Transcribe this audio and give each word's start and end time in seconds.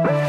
Bye. 0.00 0.21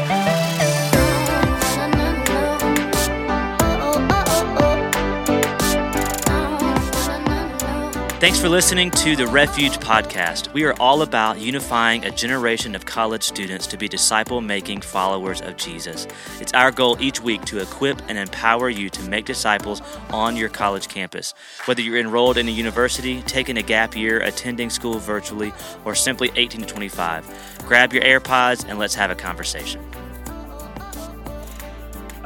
Thanks 8.24 8.40
for 8.40 8.48
listening 8.48 8.90
to 8.92 9.16
the 9.16 9.26
Refuge 9.26 9.76
Podcast. 9.80 10.50
We 10.54 10.64
are 10.64 10.72
all 10.80 11.02
about 11.02 11.38
unifying 11.38 12.06
a 12.06 12.10
generation 12.10 12.74
of 12.74 12.86
college 12.86 13.22
students 13.22 13.66
to 13.66 13.76
be 13.76 13.86
disciple 13.86 14.40
making 14.40 14.80
followers 14.80 15.42
of 15.42 15.58
Jesus. 15.58 16.06
It's 16.40 16.54
our 16.54 16.70
goal 16.70 16.96
each 17.02 17.20
week 17.20 17.44
to 17.44 17.58
equip 17.58 18.00
and 18.08 18.16
empower 18.16 18.70
you 18.70 18.88
to 18.88 19.02
make 19.10 19.26
disciples 19.26 19.82
on 20.08 20.38
your 20.38 20.48
college 20.48 20.88
campus. 20.88 21.34
Whether 21.66 21.82
you're 21.82 21.98
enrolled 21.98 22.38
in 22.38 22.48
a 22.48 22.50
university, 22.50 23.20
taking 23.24 23.58
a 23.58 23.62
gap 23.62 23.94
year, 23.94 24.20
attending 24.20 24.70
school 24.70 24.98
virtually, 24.98 25.52
or 25.84 25.94
simply 25.94 26.30
18 26.34 26.62
to 26.62 26.66
25, 26.66 27.58
grab 27.66 27.92
your 27.92 28.04
AirPods 28.04 28.66
and 28.66 28.78
let's 28.78 28.94
have 28.94 29.10
a 29.10 29.14
conversation. 29.14 29.86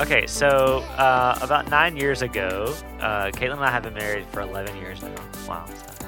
Okay, 0.00 0.28
so 0.28 0.78
uh, 0.96 1.36
about 1.42 1.70
nine 1.70 1.96
years 1.96 2.22
ago, 2.22 2.72
uh, 3.00 3.32
Caitlin 3.32 3.54
and 3.54 3.64
I 3.64 3.70
have 3.72 3.82
been 3.82 3.94
married 3.94 4.26
for 4.28 4.42
11 4.42 4.76
years 4.76 5.02
now. 5.02 5.12
Wow, 5.48 5.66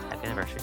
happy 0.08 0.28
anniversary. 0.28 0.60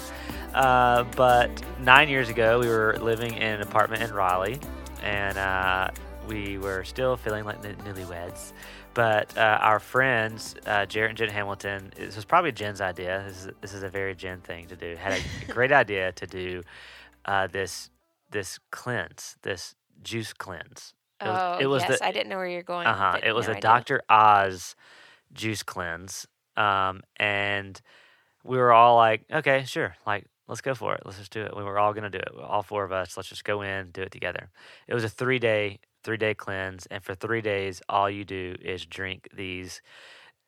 Uh, 0.54 1.04
but 1.18 1.52
nine 1.82 2.08
years 2.08 2.30
ago, 2.30 2.58
we 2.58 2.70
were 2.70 2.96
living 3.02 3.34
in 3.34 3.56
an 3.56 3.62
apartment 3.62 4.02
in 4.02 4.14
Raleigh, 4.14 4.62
and 5.04 5.38
uh, 5.38 5.92
we 6.26 6.58
were 6.58 6.86
still 6.86 7.18
feeling 7.18 7.44
like 7.44 7.62
the 7.62 7.74
newlyweds. 7.84 8.54
But 8.94 9.38
uh, 9.38 9.60
our 9.60 9.82
friends, 9.82 10.56
uh, 10.66 10.86
Jarrett 10.86 11.10
and 11.10 11.18
Jen 11.18 11.30
Hamilton, 11.30 11.92
this 11.98 12.16
was 12.16 12.24
probably 12.24 12.54
Jen's 12.54 12.80
idea. 12.80 13.26
This 13.28 13.46
is, 13.46 13.52
this 13.60 13.74
is 13.74 13.84
a 13.84 13.90
very 13.90 14.16
Jen 14.16 14.40
thing 14.40 14.68
to 14.68 14.78
do. 14.78 14.96
Had 14.96 15.20
a 15.20 15.52
great 15.52 15.74
idea 15.74 16.14
to 16.14 16.26
do 16.28 16.64
this 17.52 17.90
this 18.32 18.58
cleanse, 18.72 19.36
this 19.42 19.76
juice 20.02 20.32
cleanse 20.32 20.94
it 21.22 21.26
was, 21.26 21.42
oh, 21.42 21.58
it 21.60 21.66
was 21.68 21.84
yes. 21.84 22.00
The, 22.00 22.06
I 22.06 22.12
didn't 22.12 22.30
know 22.30 22.38
where 22.38 22.48
you're 22.48 22.64
going. 22.64 22.88
Uh 22.88 22.94
huh. 22.94 23.20
It 23.24 23.34
was 23.34 23.48
no 23.48 23.54
a. 23.54 23.60
Dr. 23.60 24.02
Oz 24.10 24.76
juice 25.34 25.64
cleanse. 25.64 26.28
Um, 26.56 27.02
and 27.18 27.80
we 28.44 28.58
were 28.58 28.72
all 28.72 28.96
like, 28.96 29.26
okay, 29.32 29.64
sure. 29.66 29.96
Like, 30.06 30.26
let's 30.48 30.62
go 30.62 30.76
for 30.76 30.96
it. 30.96 31.02
Let's 31.06 31.18
just 31.18 31.32
do 31.32 31.42
it. 31.42 31.56
We 31.56 31.64
were 31.64 31.80
all 31.80 31.94
going 31.94 32.10
to 32.10 32.10
do 32.10 32.20
it. 32.20 32.30
All 32.40 32.64
four 32.64 32.84
of 32.84 32.92
us. 32.92 33.18
Let's 33.18 33.30
just 33.30 33.44
go 33.44 33.62
in, 33.62 33.90
do 33.92 34.02
it 34.02 34.12
together. 34.12 34.50
It 34.88 34.94
was 34.94 35.04
a 35.04 35.10
three 35.10 35.40
day, 35.40 35.80
three 36.04 36.18
day 36.18 36.34
cleanse. 36.34 36.86
And 36.88 37.04
for 37.04 37.16
three 37.16 37.42
days, 37.42 37.82
all 37.90 38.10
you 38.10 38.24
do 38.24 38.56
is 38.62 38.86
drink 38.86 39.28
these. 39.36 39.82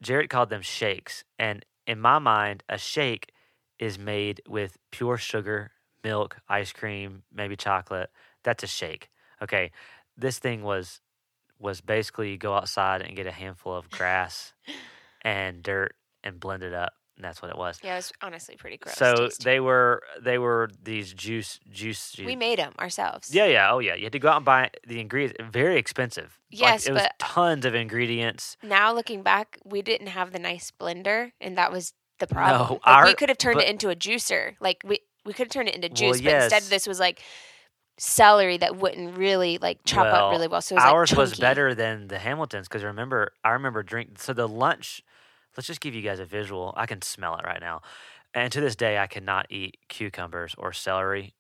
Jarrett 0.02 0.30
called 0.30 0.50
them 0.50 0.62
shakes. 0.62 1.24
And 1.38 1.66
in 1.88 2.00
my 2.00 2.20
mind, 2.20 2.64
a 2.70 2.78
shake 2.78 3.32
is 3.80 3.98
made 3.98 4.42
with 4.48 4.78
pure 4.92 5.18
sugar, 5.18 5.72
milk, 6.04 6.38
ice 6.48 6.72
cream, 6.72 7.24
maybe 7.34 7.56
chocolate. 7.56 8.10
That's 8.44 8.64
a 8.64 8.68
shake. 8.68 9.10
Okay 9.42 9.72
this 10.20 10.40
thing 10.40 10.64
was 10.64 11.02
was 11.60 11.82
basically 11.82 12.32
you 12.32 12.38
go 12.38 12.54
outside 12.54 13.02
and 13.02 13.16
get 13.16 13.28
a 13.28 13.32
handful 13.32 13.76
of 13.76 13.90
grass 13.90 14.54
and 15.22 15.62
dirt 15.62 15.96
and 16.24 16.40
blend 16.40 16.64
it 16.64 16.74
up 16.74 16.94
and 17.20 17.26
that's 17.26 17.42
what 17.42 17.52
it 17.52 17.58
was. 17.58 17.80
Yeah, 17.84 17.94
it 17.94 17.98
was 17.98 18.14
honestly 18.22 18.56
pretty 18.56 18.78
gross. 18.78 18.96
So 18.96 19.28
they 19.44 19.60
were 19.60 20.02
they 20.22 20.38
were 20.38 20.70
these 20.82 21.14
juice 21.14 21.60
juice. 21.70 22.16
We 22.18 22.38
made 22.38 22.60
them 22.60 22.74
ourselves. 22.80 23.36
Yeah, 23.36 23.46
yeah, 23.46 23.74
oh 23.74 23.80
yeah. 23.80 23.96
You 23.96 24.04
had 24.04 24.14
to 24.14 24.20
go 24.20 24.30
out 24.30 24.38
and 24.38 24.46
buy 24.46 24.70
the 24.88 25.02
ingredients. 25.02 25.38
Very 25.52 25.78
expensive. 25.78 26.40
Yes, 26.50 26.86
like, 26.86 26.90
it 26.90 26.94
was 26.94 27.08
tons 27.20 27.66
of 27.66 27.76
ingredients. 27.76 28.56
Now 28.64 28.94
looking 28.94 29.22
back, 29.22 29.60
we 29.66 29.82
didn't 29.82 30.08
have 30.08 30.32
the 30.32 30.40
nice 30.40 30.72
blender, 30.72 31.34
and 31.42 31.58
that 31.58 31.74
was 31.74 31.94
the 32.20 32.28
problem. 32.28 32.68
No, 32.68 32.74
like, 32.76 32.82
our, 32.86 33.06
we 33.06 33.14
could 33.16 33.28
have 33.28 33.38
turned 33.38 33.56
but, 33.56 33.66
it 33.66 33.70
into 33.70 33.90
a 33.90 33.96
juicer. 33.96 34.56
Like 34.62 34.82
we 34.86 35.00
we 35.26 35.34
could 35.34 35.48
have 35.48 35.52
turned 35.52 35.68
it 35.68 35.76
into 35.76 35.90
juice, 35.90 36.22
well, 36.22 36.22
yes. 36.22 36.50
but 36.50 36.56
instead 36.56 36.74
this 36.74 36.88
was 36.88 37.02
like 37.02 37.22
celery 38.00 38.58
that 38.58 38.78
wouldn't 38.78 39.18
really 39.18 39.58
like 39.58 39.80
chop 39.86 40.06
well, 40.06 40.28
up 40.28 40.32
really 40.32 40.48
well. 40.48 40.62
So 40.62 40.76
was, 40.76 40.84
ours 40.84 41.12
like, 41.12 41.18
was 41.18 41.36
better 41.36 41.76
than 41.76 42.08
the 42.08 42.18
Hamiltons 42.18 42.68
because 42.68 42.84
remember, 42.84 43.34
I 43.44 43.52
remember 43.52 43.84
drink. 43.84 44.20
So 44.20 44.34
the 44.34 44.48
lunch. 44.48 45.04
Let's 45.58 45.68
just 45.68 45.82
give 45.82 45.94
you 45.94 46.02
guys 46.02 46.20
a 46.20 46.26
visual. 46.26 46.74
I 46.78 46.86
can 46.86 47.02
smell 47.02 47.36
it 47.36 47.44
right 47.44 47.60
now, 47.60 47.82
and 48.34 48.52
to 48.54 48.62
this 48.62 48.76
day, 48.76 48.98
I 48.98 49.08
cannot 49.08 49.48
eat 49.50 49.78
cucumbers 49.90 50.56
or 50.58 50.72
celery. 50.72 51.34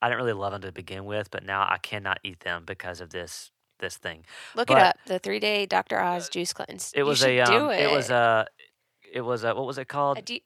I 0.00 0.08
didn't 0.08 0.18
really 0.18 0.32
love 0.32 0.52
them 0.52 0.62
to 0.62 0.72
begin 0.72 1.04
with, 1.04 1.30
but 1.30 1.44
now 1.44 1.62
I 1.68 1.76
cannot 1.76 2.20
eat 2.22 2.40
them 2.40 2.64
because 2.64 3.00
of 3.00 3.10
this 3.10 3.50
this 3.80 3.96
thing. 3.96 4.24
Look 4.54 4.68
but, 4.68 4.78
it 4.78 4.82
up. 4.82 4.96
The 5.06 5.18
three 5.18 5.40
day 5.40 5.66
Dr. 5.66 6.00
Oz 6.00 6.28
juice 6.28 6.52
cleanse. 6.52 6.92
It 6.94 7.02
was 7.02 7.24
a 7.24 7.40
um, 7.40 7.70
it. 7.70 7.80
it. 7.80 7.90
was 7.90 8.10
a 8.10 8.46
it 9.12 9.22
was 9.22 9.44
a 9.44 9.54
what 9.54 9.66
was 9.66 9.78
it 9.78 9.88
called? 9.88 10.18
A 10.18 10.22
de- 10.22 10.44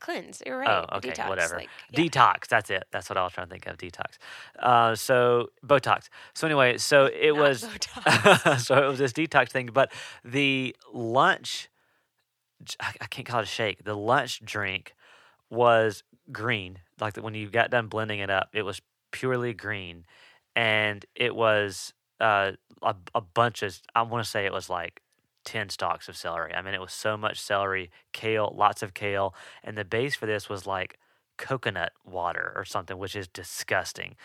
cleanse. 0.00 0.42
You're 0.44 0.58
right. 0.58 0.86
Oh, 0.90 0.96
okay, 0.96 1.10
detox, 1.10 1.28
whatever. 1.28 1.56
Like, 1.56 1.68
yeah. 1.90 2.00
Detox. 2.00 2.48
That's 2.48 2.70
it. 2.70 2.84
That's 2.90 3.08
what 3.08 3.16
I 3.16 3.24
was 3.24 3.32
trying 3.32 3.48
to 3.48 3.50
think 3.50 3.66
of. 3.66 3.76
Detox. 3.76 4.18
Uh, 4.58 4.94
so 4.94 5.50
Botox. 5.66 6.08
So 6.34 6.46
anyway, 6.46 6.78
so 6.78 7.06
it 7.12 7.34
Not 7.34 7.42
was. 7.42 7.60
so 8.64 8.82
it 8.82 8.88
was 8.88 8.98
this 8.98 9.12
detox 9.12 9.50
thing, 9.50 9.70
but 9.72 9.92
the 10.24 10.74
lunch. 10.92 11.68
I 12.78 13.06
can't 13.06 13.26
call 13.26 13.40
it 13.40 13.44
a 13.44 13.46
shake. 13.46 13.82
The 13.82 13.96
lunch 13.96 14.40
drink 14.44 14.94
was 15.50 16.04
green. 16.30 16.78
Like 17.00 17.16
when 17.16 17.34
you 17.34 17.48
got 17.48 17.70
done 17.70 17.88
blending 17.88 18.20
it 18.20 18.30
up, 18.30 18.50
it 18.52 18.62
was 18.62 18.80
purely 19.10 19.52
green, 19.52 20.04
and 20.54 21.04
it 21.14 21.34
was 21.34 21.92
uh, 22.20 22.52
a, 22.82 22.94
a 23.14 23.20
bunch 23.20 23.62
of. 23.62 23.78
I 23.94 24.02
want 24.02 24.24
to 24.24 24.30
say 24.30 24.46
it 24.46 24.52
was 24.52 24.70
like 24.70 25.01
10 25.44 25.68
stalks 25.68 26.08
of 26.08 26.16
celery. 26.16 26.54
I 26.54 26.62
mean, 26.62 26.74
it 26.74 26.80
was 26.80 26.92
so 26.92 27.16
much 27.16 27.40
celery, 27.40 27.90
kale, 28.12 28.52
lots 28.56 28.82
of 28.82 28.94
kale. 28.94 29.34
And 29.62 29.76
the 29.76 29.84
base 29.84 30.14
for 30.14 30.26
this 30.26 30.48
was 30.48 30.66
like 30.66 30.98
coconut 31.38 31.92
water 32.04 32.52
or 32.54 32.64
something, 32.64 32.98
which 32.98 33.16
is 33.16 33.28
disgusting. 33.28 34.16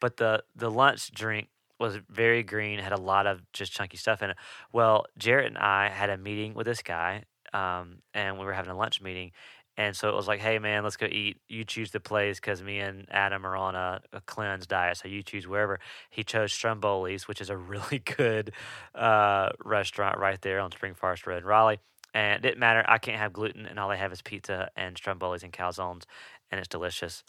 But 0.00 0.16
the, 0.16 0.42
the 0.54 0.70
lunch 0.70 1.10
drink 1.12 1.48
was 1.78 1.98
very 2.08 2.42
green, 2.42 2.78
had 2.78 2.92
a 2.92 3.00
lot 3.00 3.26
of 3.26 3.40
just 3.52 3.72
chunky 3.72 3.96
stuff 3.96 4.22
in 4.22 4.30
it. 4.30 4.36
Well, 4.72 5.06
Jarrett 5.18 5.46
and 5.46 5.58
I 5.58 5.88
had 5.88 6.10
a 6.10 6.16
meeting 6.16 6.54
with 6.54 6.66
this 6.66 6.82
guy, 6.82 7.24
um, 7.52 8.02
and 8.14 8.38
we 8.38 8.44
were 8.44 8.52
having 8.52 8.70
a 8.70 8.76
lunch 8.76 9.00
meeting, 9.00 9.32
and 9.76 9.94
so 9.94 10.08
it 10.08 10.14
was 10.14 10.26
like, 10.26 10.40
hey, 10.40 10.58
man, 10.58 10.84
let's 10.84 10.96
go 10.96 11.06
eat. 11.06 11.38
You 11.48 11.64
choose 11.64 11.90
the 11.90 12.00
place 12.00 12.40
because 12.40 12.62
me 12.62 12.78
and 12.78 13.06
Adam 13.10 13.44
are 13.46 13.56
on 13.56 13.74
a, 13.74 14.00
a, 14.12 14.22
cleanse 14.22 14.66
diet. 14.66 14.96
So 14.96 15.08
you 15.08 15.22
choose 15.22 15.46
wherever. 15.46 15.78
He 16.08 16.24
chose 16.24 16.50
Stromboli's, 16.50 17.28
which 17.28 17.42
is 17.42 17.50
a 17.50 17.56
really 17.56 17.98
good 17.98 18.52
uh, 18.94 19.50
restaurant 19.62 20.18
right 20.18 20.40
there 20.40 20.60
on 20.60 20.72
Spring 20.72 20.94
Forest 20.94 21.26
Road 21.26 21.38
in 21.38 21.44
Raleigh. 21.44 21.80
And 22.14 22.36
it 22.36 22.48
didn't 22.48 22.60
matter. 22.60 22.84
I 22.88 22.96
can't 22.96 23.18
have 23.18 23.34
gluten, 23.34 23.66
and 23.66 23.78
all 23.78 23.90
I 23.90 23.96
have 23.96 24.12
is 24.12 24.22
pizza 24.22 24.70
and 24.74 24.96
Stromboli's 24.96 25.42
and 25.42 25.52
calzones, 25.52 26.04
and 26.50 26.58
it's 26.58 26.68
delicious. 26.68 27.22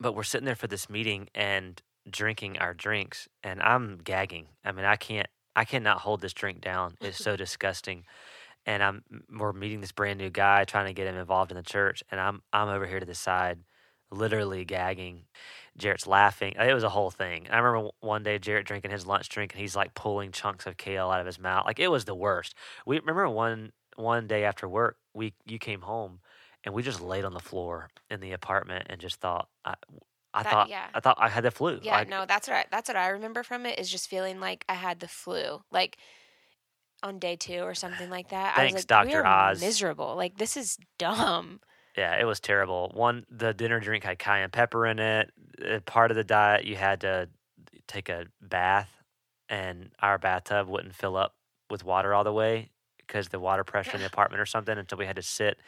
But 0.00 0.14
we're 0.14 0.22
sitting 0.22 0.46
there 0.46 0.56
for 0.56 0.66
this 0.66 0.88
meeting 0.88 1.28
and 1.34 1.82
drinking 2.08 2.56
our 2.58 2.72
drinks, 2.72 3.28
and 3.44 3.60
I'm 3.60 3.98
gagging. 4.02 4.46
I 4.64 4.72
mean, 4.72 4.86
I 4.86 4.96
can't, 4.96 5.28
I 5.54 5.66
cannot 5.66 5.98
hold 5.98 6.22
this 6.22 6.32
drink 6.32 6.62
down. 6.62 6.94
It's 7.02 7.18
so 7.18 7.36
disgusting 7.36 8.04
and 8.66 8.82
I'm 8.82 9.02
we're 9.36 9.52
meeting 9.52 9.80
this 9.80 9.92
brand 9.92 10.18
new 10.18 10.30
guy 10.30 10.64
trying 10.64 10.86
to 10.86 10.92
get 10.92 11.06
him 11.06 11.16
involved 11.16 11.50
in 11.50 11.56
the 11.56 11.62
church 11.62 12.02
and 12.10 12.20
I'm 12.20 12.42
I'm 12.52 12.68
over 12.68 12.86
here 12.86 13.00
to 13.00 13.06
the 13.06 13.14
side 13.14 13.60
literally 14.10 14.64
gagging. 14.64 15.22
Jarrett's 15.78 16.06
laughing. 16.06 16.54
It 16.58 16.74
was 16.74 16.82
a 16.82 16.88
whole 16.88 17.10
thing. 17.10 17.46
I 17.50 17.58
remember 17.58 17.90
one 18.00 18.22
day 18.22 18.38
Jarrett 18.38 18.66
drinking 18.66 18.90
his 18.90 19.06
lunch 19.06 19.28
drink 19.28 19.52
and 19.52 19.60
he's 19.60 19.76
like 19.76 19.94
pulling 19.94 20.32
chunks 20.32 20.66
of 20.66 20.76
kale 20.76 21.10
out 21.10 21.20
of 21.20 21.26
his 21.26 21.38
mouth. 21.38 21.64
Like 21.64 21.78
it 21.78 21.88
was 21.88 22.04
the 22.04 22.14
worst. 22.14 22.54
We 22.86 22.98
remember 22.98 23.28
one 23.28 23.72
one 23.96 24.26
day 24.26 24.44
after 24.44 24.68
work, 24.68 24.96
we 25.14 25.34
you 25.46 25.58
came 25.58 25.82
home 25.82 26.20
and 26.64 26.74
we 26.74 26.82
just 26.82 27.00
laid 27.00 27.24
on 27.24 27.32
the 27.32 27.40
floor 27.40 27.88
in 28.10 28.20
the 28.20 28.32
apartment 28.32 28.86
and 28.90 29.00
just 29.00 29.16
thought 29.16 29.48
I, 29.64 29.74
I 30.34 30.42
that, 30.42 30.52
thought 30.52 30.68
yeah. 30.68 30.86
I 30.92 31.00
thought 31.00 31.18
I 31.20 31.28
had 31.28 31.44
the 31.44 31.50
flu. 31.50 31.80
Yeah, 31.82 31.96
like, 31.96 32.08
no, 32.08 32.26
that's 32.26 32.48
what 32.48 32.56
I, 32.56 32.64
that's 32.70 32.88
what 32.88 32.96
I 32.96 33.08
remember 33.08 33.42
from 33.42 33.64
it 33.66 33.78
is 33.78 33.90
just 33.90 34.08
feeling 34.08 34.40
like 34.40 34.64
I 34.68 34.74
had 34.74 35.00
the 35.00 35.08
flu. 35.08 35.62
Like 35.70 35.98
on 37.02 37.18
day 37.18 37.36
two 37.36 37.60
or 37.60 37.74
something 37.74 38.10
like 38.10 38.30
that. 38.30 38.56
Thanks, 38.56 38.72
I 38.72 38.76
was 38.76 38.90
like, 38.90 39.10
Dr. 39.10 39.26
Oz. 39.26 39.60
Miserable. 39.60 40.14
Like 40.16 40.36
this 40.36 40.56
is 40.56 40.78
dumb. 40.98 41.60
Yeah, 41.96 42.20
it 42.20 42.24
was 42.24 42.40
terrible. 42.40 42.90
One, 42.94 43.26
the 43.30 43.52
dinner 43.52 43.80
drink 43.80 44.04
had 44.04 44.18
cayenne 44.18 44.50
pepper 44.50 44.86
in 44.86 44.98
it. 44.98 45.32
Uh, 45.62 45.80
part 45.80 46.10
of 46.10 46.16
the 46.16 46.24
diet, 46.24 46.64
you 46.64 46.76
had 46.76 47.00
to 47.00 47.28
take 47.88 48.08
a 48.08 48.26
bath, 48.40 48.88
and 49.48 49.90
our 50.00 50.18
bathtub 50.18 50.68
wouldn't 50.68 50.94
fill 50.94 51.16
up 51.16 51.34
with 51.68 51.84
water 51.84 52.14
all 52.14 52.24
the 52.24 52.32
way 52.32 52.70
because 52.98 53.28
the 53.28 53.40
water 53.40 53.64
pressure 53.64 53.92
in 53.94 54.00
the 54.00 54.06
apartment 54.06 54.40
or 54.40 54.46
something. 54.46 54.78
Until 54.78 54.98
we 54.98 55.06
had 55.06 55.16
to 55.16 55.22
sit 55.22 55.58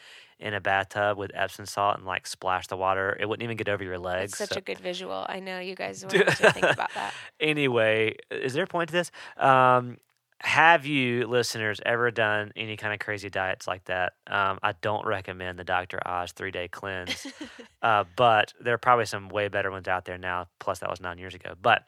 in 0.43 0.55
a 0.55 0.61
bathtub 0.61 1.17
with 1.17 1.31
Epsom 1.35 1.67
salt 1.67 1.97
and 1.97 2.07
like 2.07 2.27
splash 2.27 2.67
the 2.67 2.77
water. 2.77 3.17
It 3.19 3.29
wouldn't 3.29 3.45
even 3.45 3.57
get 3.57 3.69
over 3.69 3.83
your 3.83 3.99
legs. 3.99 4.33
It's 4.33 4.39
such 4.39 4.53
so. 4.53 4.59
a 4.59 4.61
good 4.61 4.79
visual. 4.79 5.25
I 5.29 5.41
know 5.41 5.61
you 5.61 5.75
guys 5.75 6.05
want 6.15 6.27
to 6.27 6.53
think 6.53 6.67
about 6.67 6.93
that. 6.95 7.15
Anyway, 7.41 8.17
is 8.31 8.53
there 8.53 8.65
a 8.65 8.67
point 8.67 8.89
to 8.89 8.93
this? 8.93 9.11
Um, 9.37 9.99
have 10.43 10.85
you 10.87 11.29
listeners 11.29 11.81
ever 11.87 12.11
done 12.11 12.51
any 12.57 12.77
kind 12.77 12.93
of 12.93 12.99
crazy 12.99 13.31
diets 13.31 13.69
like 13.69 13.85
that? 13.85 14.15
Um, 14.27 14.59
I 14.61 14.73
don't 14.81 15.07
recommend 15.07 15.57
the 15.57 15.65
Dr. 15.65 16.01
Oz 16.05 16.33
three 16.33 16.51
day 16.51 16.67
cleanse, 16.67 17.29
uh, 17.83 18.05
but 18.17 18.53
there 18.61 18.75
are 18.75 18.79
probably 18.79 19.07
some 19.07 19.29
way 19.29 19.47
better 19.47 19.71
ones 19.71 19.87
out 19.87 20.05
there 20.05 20.19
now. 20.19 20.49
Plus, 20.59 20.81
that 20.81 20.91
was 20.91 21.01
nine 21.01 21.19
years 21.19 21.37
ago. 21.37 21.55
But 21.61 21.85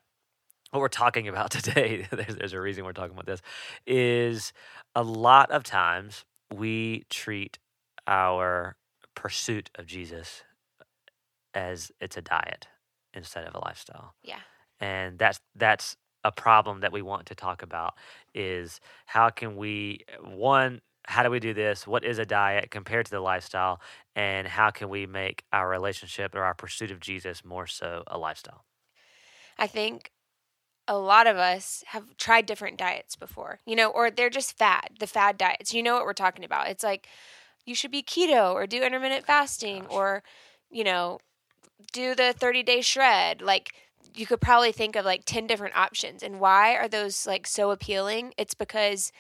what 0.70 0.78
we're 0.80 0.88
talking 0.88 1.26
about 1.26 1.50
today, 1.50 2.06
there's, 2.12 2.36
there's 2.36 2.52
a 2.52 2.60
reason 2.60 2.84
we're 2.84 2.92
talking 2.92 3.14
about 3.14 3.26
this, 3.26 3.42
is 3.88 4.52
a 4.94 5.02
lot 5.02 5.50
of 5.50 5.64
times 5.64 6.24
we 6.54 7.04
treat 7.10 7.58
our 8.06 8.76
pursuit 9.16 9.68
of 9.74 9.86
Jesus 9.86 10.44
as 11.54 11.90
it's 12.00 12.16
a 12.16 12.22
diet 12.22 12.68
instead 13.12 13.46
of 13.46 13.54
a 13.56 13.58
lifestyle. 13.58 14.14
Yeah. 14.22 14.40
And 14.80 15.18
that's 15.18 15.40
that's 15.56 15.96
a 16.24 16.32
problem 16.32 16.80
that 16.80 16.92
we 16.92 17.02
want 17.02 17.26
to 17.26 17.34
talk 17.34 17.62
about 17.62 17.94
is 18.34 18.80
how 19.06 19.28
can 19.28 19.56
we 19.56 20.00
one 20.22 20.80
how 21.06 21.22
do 21.22 21.30
we 21.30 21.38
do 21.38 21.52
this? 21.52 21.86
What 21.86 22.04
is 22.04 22.18
a 22.18 22.24
diet 22.24 22.70
compared 22.70 23.04
to 23.06 23.10
the 23.10 23.20
lifestyle? 23.20 23.80
And 24.16 24.48
how 24.48 24.70
can 24.70 24.88
we 24.88 25.06
make 25.06 25.44
our 25.52 25.68
relationship 25.68 26.34
or 26.34 26.42
our 26.42 26.54
pursuit 26.54 26.90
of 26.90 27.00
Jesus 27.00 27.44
more 27.44 27.66
so 27.66 28.04
a 28.06 28.16
lifestyle? 28.16 28.64
I 29.58 29.66
think 29.66 30.12
a 30.88 30.96
lot 30.96 31.26
of 31.26 31.36
us 31.36 31.84
have 31.88 32.16
tried 32.16 32.46
different 32.46 32.78
diets 32.78 33.16
before, 33.16 33.60
you 33.66 33.76
know, 33.76 33.90
or 33.90 34.10
they're 34.10 34.30
just 34.30 34.56
fad, 34.56 34.90
the 34.98 35.06
fad 35.06 35.38
diets. 35.38 35.74
You 35.74 35.82
know 35.82 35.94
what 35.94 36.04
we're 36.04 36.12
talking 36.12 36.44
about. 36.44 36.68
It's 36.68 36.84
like 36.84 37.06
you 37.64 37.74
should 37.74 37.90
be 37.90 38.02
keto 38.02 38.52
or 38.52 38.66
do 38.66 38.82
intermittent 38.82 39.26
fasting 39.26 39.82
Gosh. 39.82 39.92
or, 39.92 40.22
you 40.70 40.84
know, 40.84 41.18
do 41.92 42.14
the 42.14 42.34
30 42.36 42.62
day 42.62 42.80
shred. 42.80 43.42
Like 43.42 43.72
you 44.14 44.26
could 44.26 44.40
probably 44.40 44.72
think 44.72 44.96
of 44.96 45.05
like 45.05 45.25
10 45.25 45.46
different 45.46 45.76
options. 45.76 46.22
And 46.22 46.40
why 46.40 46.76
are 46.76 46.88
those 46.88 47.26
like 47.26 47.46
so 47.46 47.70
appealing? 47.70 48.32
It's 48.38 48.55
because 48.55 49.12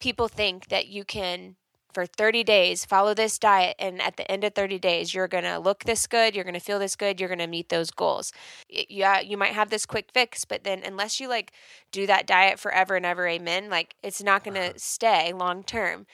people 0.00 0.28
think 0.28 0.68
that 0.68 0.88
you 0.88 1.04
can 1.04 1.56
for 1.96 2.04
30 2.04 2.44
days 2.44 2.84
follow 2.84 3.14
this 3.14 3.38
diet 3.38 3.74
and 3.78 4.02
at 4.02 4.18
the 4.18 4.30
end 4.30 4.44
of 4.44 4.54
30 4.54 4.78
days 4.78 5.14
you're 5.14 5.26
going 5.26 5.44
to 5.44 5.58
look 5.58 5.84
this 5.84 6.06
good 6.06 6.34
you're 6.34 6.44
going 6.44 6.52
to 6.52 6.60
feel 6.60 6.78
this 6.78 6.94
good 6.94 7.18
you're 7.18 7.28
going 7.30 7.38
to 7.38 7.46
meet 7.46 7.70
those 7.70 7.90
goals 7.90 8.34
yeah 8.68 9.18
you 9.18 9.38
might 9.38 9.54
have 9.54 9.70
this 9.70 9.86
quick 9.86 10.10
fix 10.12 10.44
but 10.44 10.62
then 10.62 10.82
unless 10.84 11.18
you 11.18 11.26
like 11.26 11.52
do 11.92 12.06
that 12.06 12.26
diet 12.26 12.58
forever 12.58 12.96
and 12.96 13.06
ever 13.06 13.26
amen 13.26 13.70
like 13.70 13.96
it's 14.02 14.22
not 14.22 14.44
going 14.44 14.52
to 14.52 14.60
uh-huh. 14.60 14.72
stay 14.76 15.32
long 15.32 15.64
term 15.64 16.04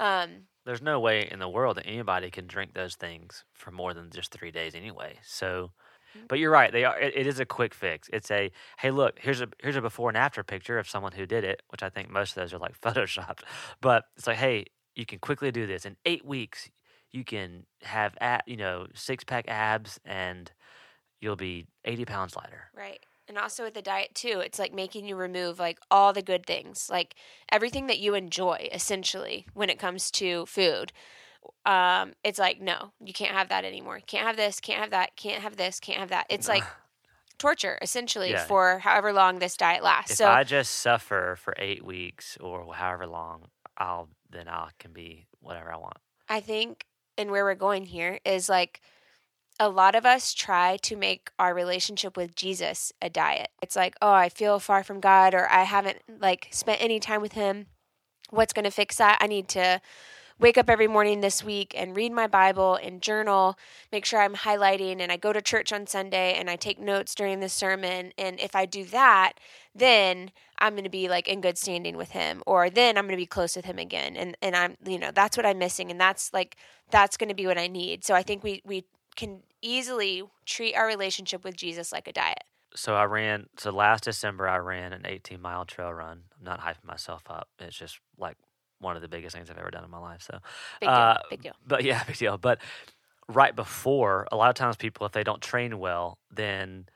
um, 0.00 0.30
there's 0.66 0.82
no 0.82 0.98
way 0.98 1.28
in 1.30 1.38
the 1.38 1.48
world 1.48 1.76
that 1.76 1.86
anybody 1.86 2.32
can 2.32 2.48
drink 2.48 2.74
those 2.74 2.96
things 2.96 3.44
for 3.52 3.70
more 3.70 3.94
than 3.94 4.10
just 4.10 4.32
three 4.32 4.50
days 4.50 4.74
anyway 4.74 5.20
so 5.22 5.70
but 6.28 6.38
you're 6.38 6.50
right. 6.50 6.72
They 6.72 6.84
are. 6.84 6.98
It, 6.98 7.14
it 7.16 7.26
is 7.26 7.40
a 7.40 7.46
quick 7.46 7.74
fix. 7.74 8.08
It's 8.12 8.30
a 8.30 8.50
hey, 8.78 8.90
look, 8.90 9.18
here's 9.20 9.40
a 9.40 9.48
here's 9.60 9.76
a 9.76 9.80
before 9.80 10.10
and 10.10 10.16
after 10.16 10.42
picture 10.42 10.78
of 10.78 10.88
someone 10.88 11.12
who 11.12 11.26
did 11.26 11.44
it, 11.44 11.62
which 11.68 11.82
I 11.82 11.88
think 11.88 12.10
most 12.10 12.36
of 12.36 12.42
those 12.42 12.52
are 12.52 12.58
like 12.58 12.80
photoshopped. 12.80 13.40
But 13.80 14.04
it's 14.16 14.26
like, 14.26 14.38
hey, 14.38 14.66
you 14.94 15.06
can 15.06 15.18
quickly 15.18 15.50
do 15.50 15.66
this 15.66 15.84
in 15.84 15.96
eight 16.04 16.24
weeks. 16.24 16.70
You 17.10 17.24
can 17.24 17.64
have 17.82 18.16
at 18.20 18.46
you 18.46 18.56
know 18.56 18.86
six 18.94 19.24
pack 19.24 19.46
abs, 19.48 20.00
and 20.04 20.50
you'll 21.20 21.36
be 21.36 21.66
eighty 21.84 22.04
pounds 22.04 22.36
lighter. 22.36 22.70
Right. 22.74 23.00
And 23.28 23.36
also 23.36 23.62
with 23.62 23.74
the 23.74 23.82
diet 23.82 24.14
too, 24.14 24.40
it's 24.40 24.58
like 24.58 24.72
making 24.72 25.06
you 25.06 25.14
remove 25.14 25.58
like 25.58 25.78
all 25.90 26.14
the 26.14 26.22
good 26.22 26.46
things, 26.46 26.88
like 26.90 27.14
everything 27.52 27.86
that 27.88 27.98
you 27.98 28.14
enjoy 28.14 28.70
essentially 28.72 29.46
when 29.52 29.68
it 29.68 29.78
comes 29.78 30.10
to 30.12 30.46
food 30.46 30.92
um, 31.64 32.12
it's 32.24 32.38
like 32.38 32.60
no, 32.60 32.92
you 33.04 33.12
can't 33.12 33.34
have 33.34 33.48
that 33.50 33.64
anymore. 33.64 34.00
Can't 34.06 34.26
have 34.26 34.36
this. 34.36 34.60
Can't 34.60 34.80
have 34.80 34.90
that. 34.90 35.16
Can't 35.16 35.42
have 35.42 35.56
this. 35.56 35.80
Can't 35.80 35.98
have 35.98 36.10
that. 36.10 36.26
It's 36.28 36.48
like 36.48 36.64
torture 37.38 37.78
essentially 37.80 38.30
yeah. 38.30 38.44
for 38.44 38.80
however 38.80 39.12
long 39.12 39.38
this 39.38 39.56
diet 39.56 39.82
lasts. 39.82 40.12
If 40.12 40.16
so 40.18 40.28
I 40.28 40.44
just 40.44 40.74
suffer 40.74 41.36
for 41.38 41.54
eight 41.58 41.84
weeks 41.84 42.36
or 42.40 42.72
however 42.74 43.06
long, 43.06 43.44
I'll 43.76 44.08
then 44.30 44.48
I 44.48 44.70
can 44.78 44.92
be 44.92 45.26
whatever 45.40 45.72
I 45.72 45.76
want. 45.76 45.98
I 46.28 46.40
think, 46.40 46.84
and 47.16 47.30
where 47.30 47.44
we're 47.44 47.54
going 47.54 47.86
here 47.86 48.18
is 48.24 48.48
like 48.48 48.82
a 49.60 49.68
lot 49.68 49.94
of 49.94 50.06
us 50.06 50.34
try 50.34 50.76
to 50.78 50.96
make 50.96 51.30
our 51.38 51.54
relationship 51.54 52.16
with 52.16 52.36
Jesus 52.36 52.92
a 53.02 53.10
diet. 53.10 53.48
It's 53.62 53.74
like, 53.74 53.94
oh, 54.00 54.12
I 54.12 54.28
feel 54.28 54.58
far 54.58 54.84
from 54.84 55.00
God, 55.00 55.34
or 55.34 55.48
I 55.50 55.64
haven't 55.64 55.98
like 56.20 56.48
spent 56.50 56.82
any 56.82 57.00
time 57.00 57.20
with 57.20 57.32
Him. 57.32 57.66
What's 58.30 58.52
going 58.52 58.64
to 58.66 58.70
fix 58.70 58.96
that? 58.96 59.18
I 59.20 59.26
need 59.26 59.48
to 59.48 59.80
wake 60.38 60.56
up 60.56 60.70
every 60.70 60.86
morning 60.86 61.20
this 61.20 61.42
week 61.42 61.74
and 61.76 61.96
read 61.96 62.12
my 62.12 62.26
Bible 62.26 62.76
and 62.76 63.02
journal, 63.02 63.58
make 63.90 64.04
sure 64.04 64.20
I'm 64.20 64.34
highlighting, 64.34 65.00
and 65.00 65.10
I 65.10 65.16
go 65.16 65.32
to 65.32 65.42
church 65.42 65.72
on 65.72 65.86
Sunday 65.86 66.34
and 66.34 66.48
I 66.48 66.56
take 66.56 66.78
notes 66.78 67.14
during 67.14 67.40
the 67.40 67.48
sermon. 67.48 68.12
And 68.16 68.38
if 68.40 68.54
I 68.54 68.66
do 68.66 68.84
that, 68.86 69.34
then 69.74 70.30
I'm 70.58 70.74
going 70.74 70.84
to 70.84 70.90
be 70.90 71.08
like 71.08 71.28
in 71.28 71.40
good 71.40 71.58
standing 71.58 71.96
with 71.96 72.10
him, 72.10 72.42
or 72.46 72.70
then 72.70 72.96
I'm 72.96 73.04
going 73.04 73.16
to 73.16 73.22
be 73.22 73.26
close 73.26 73.56
with 73.56 73.64
him 73.64 73.78
again. 73.78 74.16
And 74.16 74.36
and 74.42 74.56
I'm 74.56 74.76
you 74.84 74.98
know 74.98 75.10
that's 75.12 75.36
what 75.36 75.46
I'm 75.46 75.58
missing, 75.58 75.90
and 75.90 76.00
that's 76.00 76.32
like 76.32 76.56
that's 76.90 77.16
going 77.16 77.28
to 77.28 77.34
be 77.34 77.46
what 77.46 77.58
I 77.58 77.66
need. 77.66 78.04
So 78.04 78.14
I 78.14 78.22
think 78.22 78.42
we 78.42 78.62
we 78.64 78.84
can 79.16 79.40
easily 79.60 80.22
treat 80.46 80.74
our 80.74 80.86
relationship 80.86 81.44
with 81.44 81.56
Jesus 81.56 81.92
like 81.92 82.08
a 82.08 82.12
diet. 82.12 82.44
So 82.74 82.94
I 82.94 83.04
ran. 83.04 83.46
So 83.56 83.70
last 83.70 84.04
December 84.04 84.48
I 84.48 84.58
ran 84.58 84.92
an 84.92 85.02
18 85.04 85.40
mile 85.40 85.64
trail 85.64 85.92
run. 85.92 86.22
I'm 86.38 86.44
not 86.44 86.60
hyping 86.60 86.84
myself 86.84 87.22
up. 87.28 87.48
It's 87.58 87.76
just 87.76 87.98
like 88.18 88.36
one 88.80 88.96
of 88.96 89.02
the 89.02 89.08
biggest 89.08 89.34
things 89.34 89.50
I've 89.50 89.58
ever 89.58 89.70
done 89.70 89.84
in 89.84 89.90
my 89.90 89.98
life. 89.98 90.22
So, 90.22 90.38
big 90.80 90.88
deal. 90.88 90.94
Uh, 90.94 91.18
big 91.30 91.42
deal. 91.42 91.54
But 91.66 91.84
yeah, 91.84 92.02
big 92.06 92.16
deal. 92.16 92.38
But 92.38 92.60
right 93.28 93.54
before, 93.54 94.26
a 94.32 94.36
lot 94.36 94.48
of 94.48 94.54
times 94.54 94.76
people, 94.76 95.06
if 95.06 95.12
they 95.12 95.24
don't 95.24 95.42
train 95.42 95.78
well, 95.78 96.18
then 96.30 96.86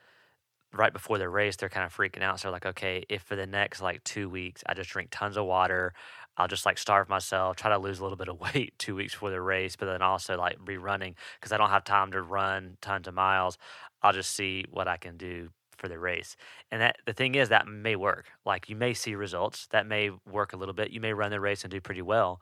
right 0.72 0.92
before 0.92 1.18
the 1.18 1.28
race, 1.28 1.56
they're 1.56 1.68
kind 1.68 1.84
of 1.84 1.94
freaking 1.94 2.22
out. 2.22 2.40
So 2.40 2.48
they're 2.48 2.52
like, 2.52 2.66
okay, 2.66 3.04
if 3.08 3.22
for 3.22 3.36
the 3.36 3.46
next 3.46 3.82
like 3.82 4.02
two 4.04 4.28
weeks, 4.28 4.62
I 4.66 4.74
just 4.74 4.90
drink 4.90 5.08
tons 5.10 5.36
of 5.36 5.44
water, 5.44 5.92
I'll 6.36 6.48
just 6.48 6.64
like 6.64 6.78
starve 6.78 7.08
myself, 7.08 7.56
try 7.56 7.70
to 7.70 7.78
lose 7.78 7.98
a 7.98 8.02
little 8.02 8.16
bit 8.16 8.28
of 8.28 8.40
weight 8.54 8.74
two 8.78 8.94
weeks 8.94 9.12
before 9.12 9.30
the 9.30 9.40
race, 9.40 9.76
but 9.76 9.86
then 9.86 10.02
also 10.02 10.38
like 10.38 10.64
be 10.64 10.78
running 10.78 11.14
because 11.38 11.52
I 11.52 11.58
don't 11.58 11.70
have 11.70 11.84
time 11.84 12.12
to 12.12 12.22
run 12.22 12.78
tons 12.80 13.06
of 13.06 13.14
miles. 13.14 13.58
I'll 14.02 14.12
just 14.12 14.34
see 14.34 14.64
what 14.70 14.88
I 14.88 14.96
can 14.96 15.16
do 15.16 15.50
for 15.82 15.88
the 15.88 15.98
race. 15.98 16.36
And 16.70 16.80
that 16.80 16.98
the 17.06 17.12
thing 17.12 17.34
is 17.34 17.48
that 17.48 17.66
may 17.66 17.96
work. 17.96 18.26
Like 18.46 18.68
you 18.68 18.76
may 18.76 18.94
see 18.94 19.16
results 19.16 19.66
that 19.72 19.84
may 19.84 20.10
work 20.30 20.52
a 20.52 20.56
little 20.56 20.74
bit. 20.74 20.92
You 20.92 21.00
may 21.00 21.12
run 21.12 21.32
the 21.32 21.40
race 21.40 21.64
and 21.64 21.72
do 21.72 21.80
pretty 21.80 22.02
well, 22.02 22.40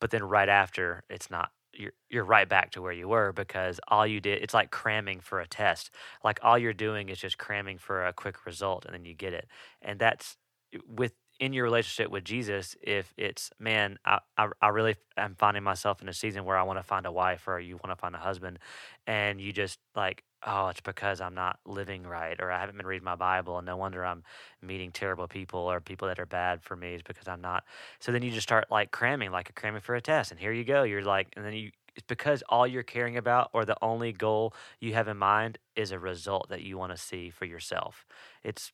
but 0.00 0.10
then 0.10 0.24
right 0.24 0.48
after 0.48 1.04
it's 1.10 1.30
not 1.30 1.50
you're 1.74 1.92
you're 2.08 2.24
right 2.24 2.48
back 2.48 2.70
to 2.72 2.82
where 2.82 2.92
you 2.92 3.08
were 3.08 3.32
because 3.32 3.78
all 3.88 4.06
you 4.06 4.20
did 4.20 4.42
it's 4.42 4.54
like 4.54 4.70
cramming 4.70 5.20
for 5.20 5.38
a 5.40 5.46
test. 5.46 5.90
Like 6.24 6.40
all 6.42 6.58
you're 6.58 6.72
doing 6.72 7.10
is 7.10 7.18
just 7.18 7.36
cramming 7.36 7.76
for 7.76 8.06
a 8.06 8.12
quick 8.14 8.46
result 8.46 8.86
and 8.86 8.94
then 8.94 9.04
you 9.04 9.14
get 9.14 9.34
it. 9.34 9.48
And 9.82 9.98
that's 9.98 10.38
eh, 10.74 10.78
with 10.88 11.12
in 11.40 11.52
your 11.52 11.64
relationship 11.64 12.10
with 12.10 12.24
Jesus, 12.24 12.76
if 12.82 13.12
it's 13.18 13.50
man, 13.58 13.98
I, 14.06 14.20
I, 14.38 14.48
I 14.62 14.68
really 14.68 14.96
am 15.16 15.34
finding 15.38 15.62
myself 15.62 16.00
in 16.00 16.08
a 16.08 16.12
season 16.14 16.44
where 16.46 16.56
I 16.56 16.62
want 16.62 16.78
to 16.78 16.82
find 16.82 17.04
a 17.04 17.12
wife 17.12 17.48
or 17.48 17.60
you 17.60 17.76
want 17.76 17.90
to 17.90 17.96
find 18.00 18.14
a 18.14 18.18
husband, 18.18 18.58
and 19.06 19.40
you 19.40 19.52
just 19.52 19.78
like 19.94 20.24
oh, 20.46 20.68
it's 20.68 20.80
because 20.80 21.20
I'm 21.20 21.34
not 21.34 21.58
living 21.64 22.04
right 22.04 22.40
or 22.40 22.50
I 22.50 22.60
haven't 22.60 22.76
been 22.76 22.86
reading 22.86 23.04
my 23.04 23.14
Bible 23.14 23.58
and 23.58 23.66
no 23.66 23.76
wonder 23.76 24.04
I'm 24.04 24.22
meeting 24.60 24.90
terrible 24.90 25.28
people 25.28 25.60
or 25.60 25.80
people 25.80 26.08
that 26.08 26.18
are 26.18 26.26
bad 26.26 26.62
for 26.62 26.76
me 26.76 26.94
is 26.94 27.02
because 27.02 27.28
I'm 27.28 27.40
not. 27.40 27.64
So 28.00 28.12
then 28.12 28.22
you 28.22 28.30
just 28.30 28.46
start 28.46 28.66
like 28.70 28.90
cramming, 28.90 29.30
like 29.30 29.50
a 29.50 29.52
cramming 29.52 29.80
for 29.80 29.94
a 29.94 30.00
test. 30.00 30.30
And 30.30 30.40
here 30.40 30.52
you 30.52 30.64
go. 30.64 30.82
You're 30.82 31.02
like, 31.02 31.28
and 31.36 31.44
then 31.44 31.52
you, 31.52 31.70
it's 31.94 32.06
because 32.06 32.42
all 32.48 32.66
you're 32.66 32.82
caring 32.82 33.16
about 33.16 33.50
or 33.52 33.64
the 33.64 33.76
only 33.82 34.12
goal 34.12 34.54
you 34.80 34.94
have 34.94 35.08
in 35.08 35.16
mind 35.16 35.58
is 35.76 35.92
a 35.92 35.98
result 35.98 36.48
that 36.48 36.62
you 36.62 36.78
want 36.78 36.92
to 36.92 36.98
see 36.98 37.30
for 37.30 37.44
yourself. 37.44 38.06
It's 38.42 38.72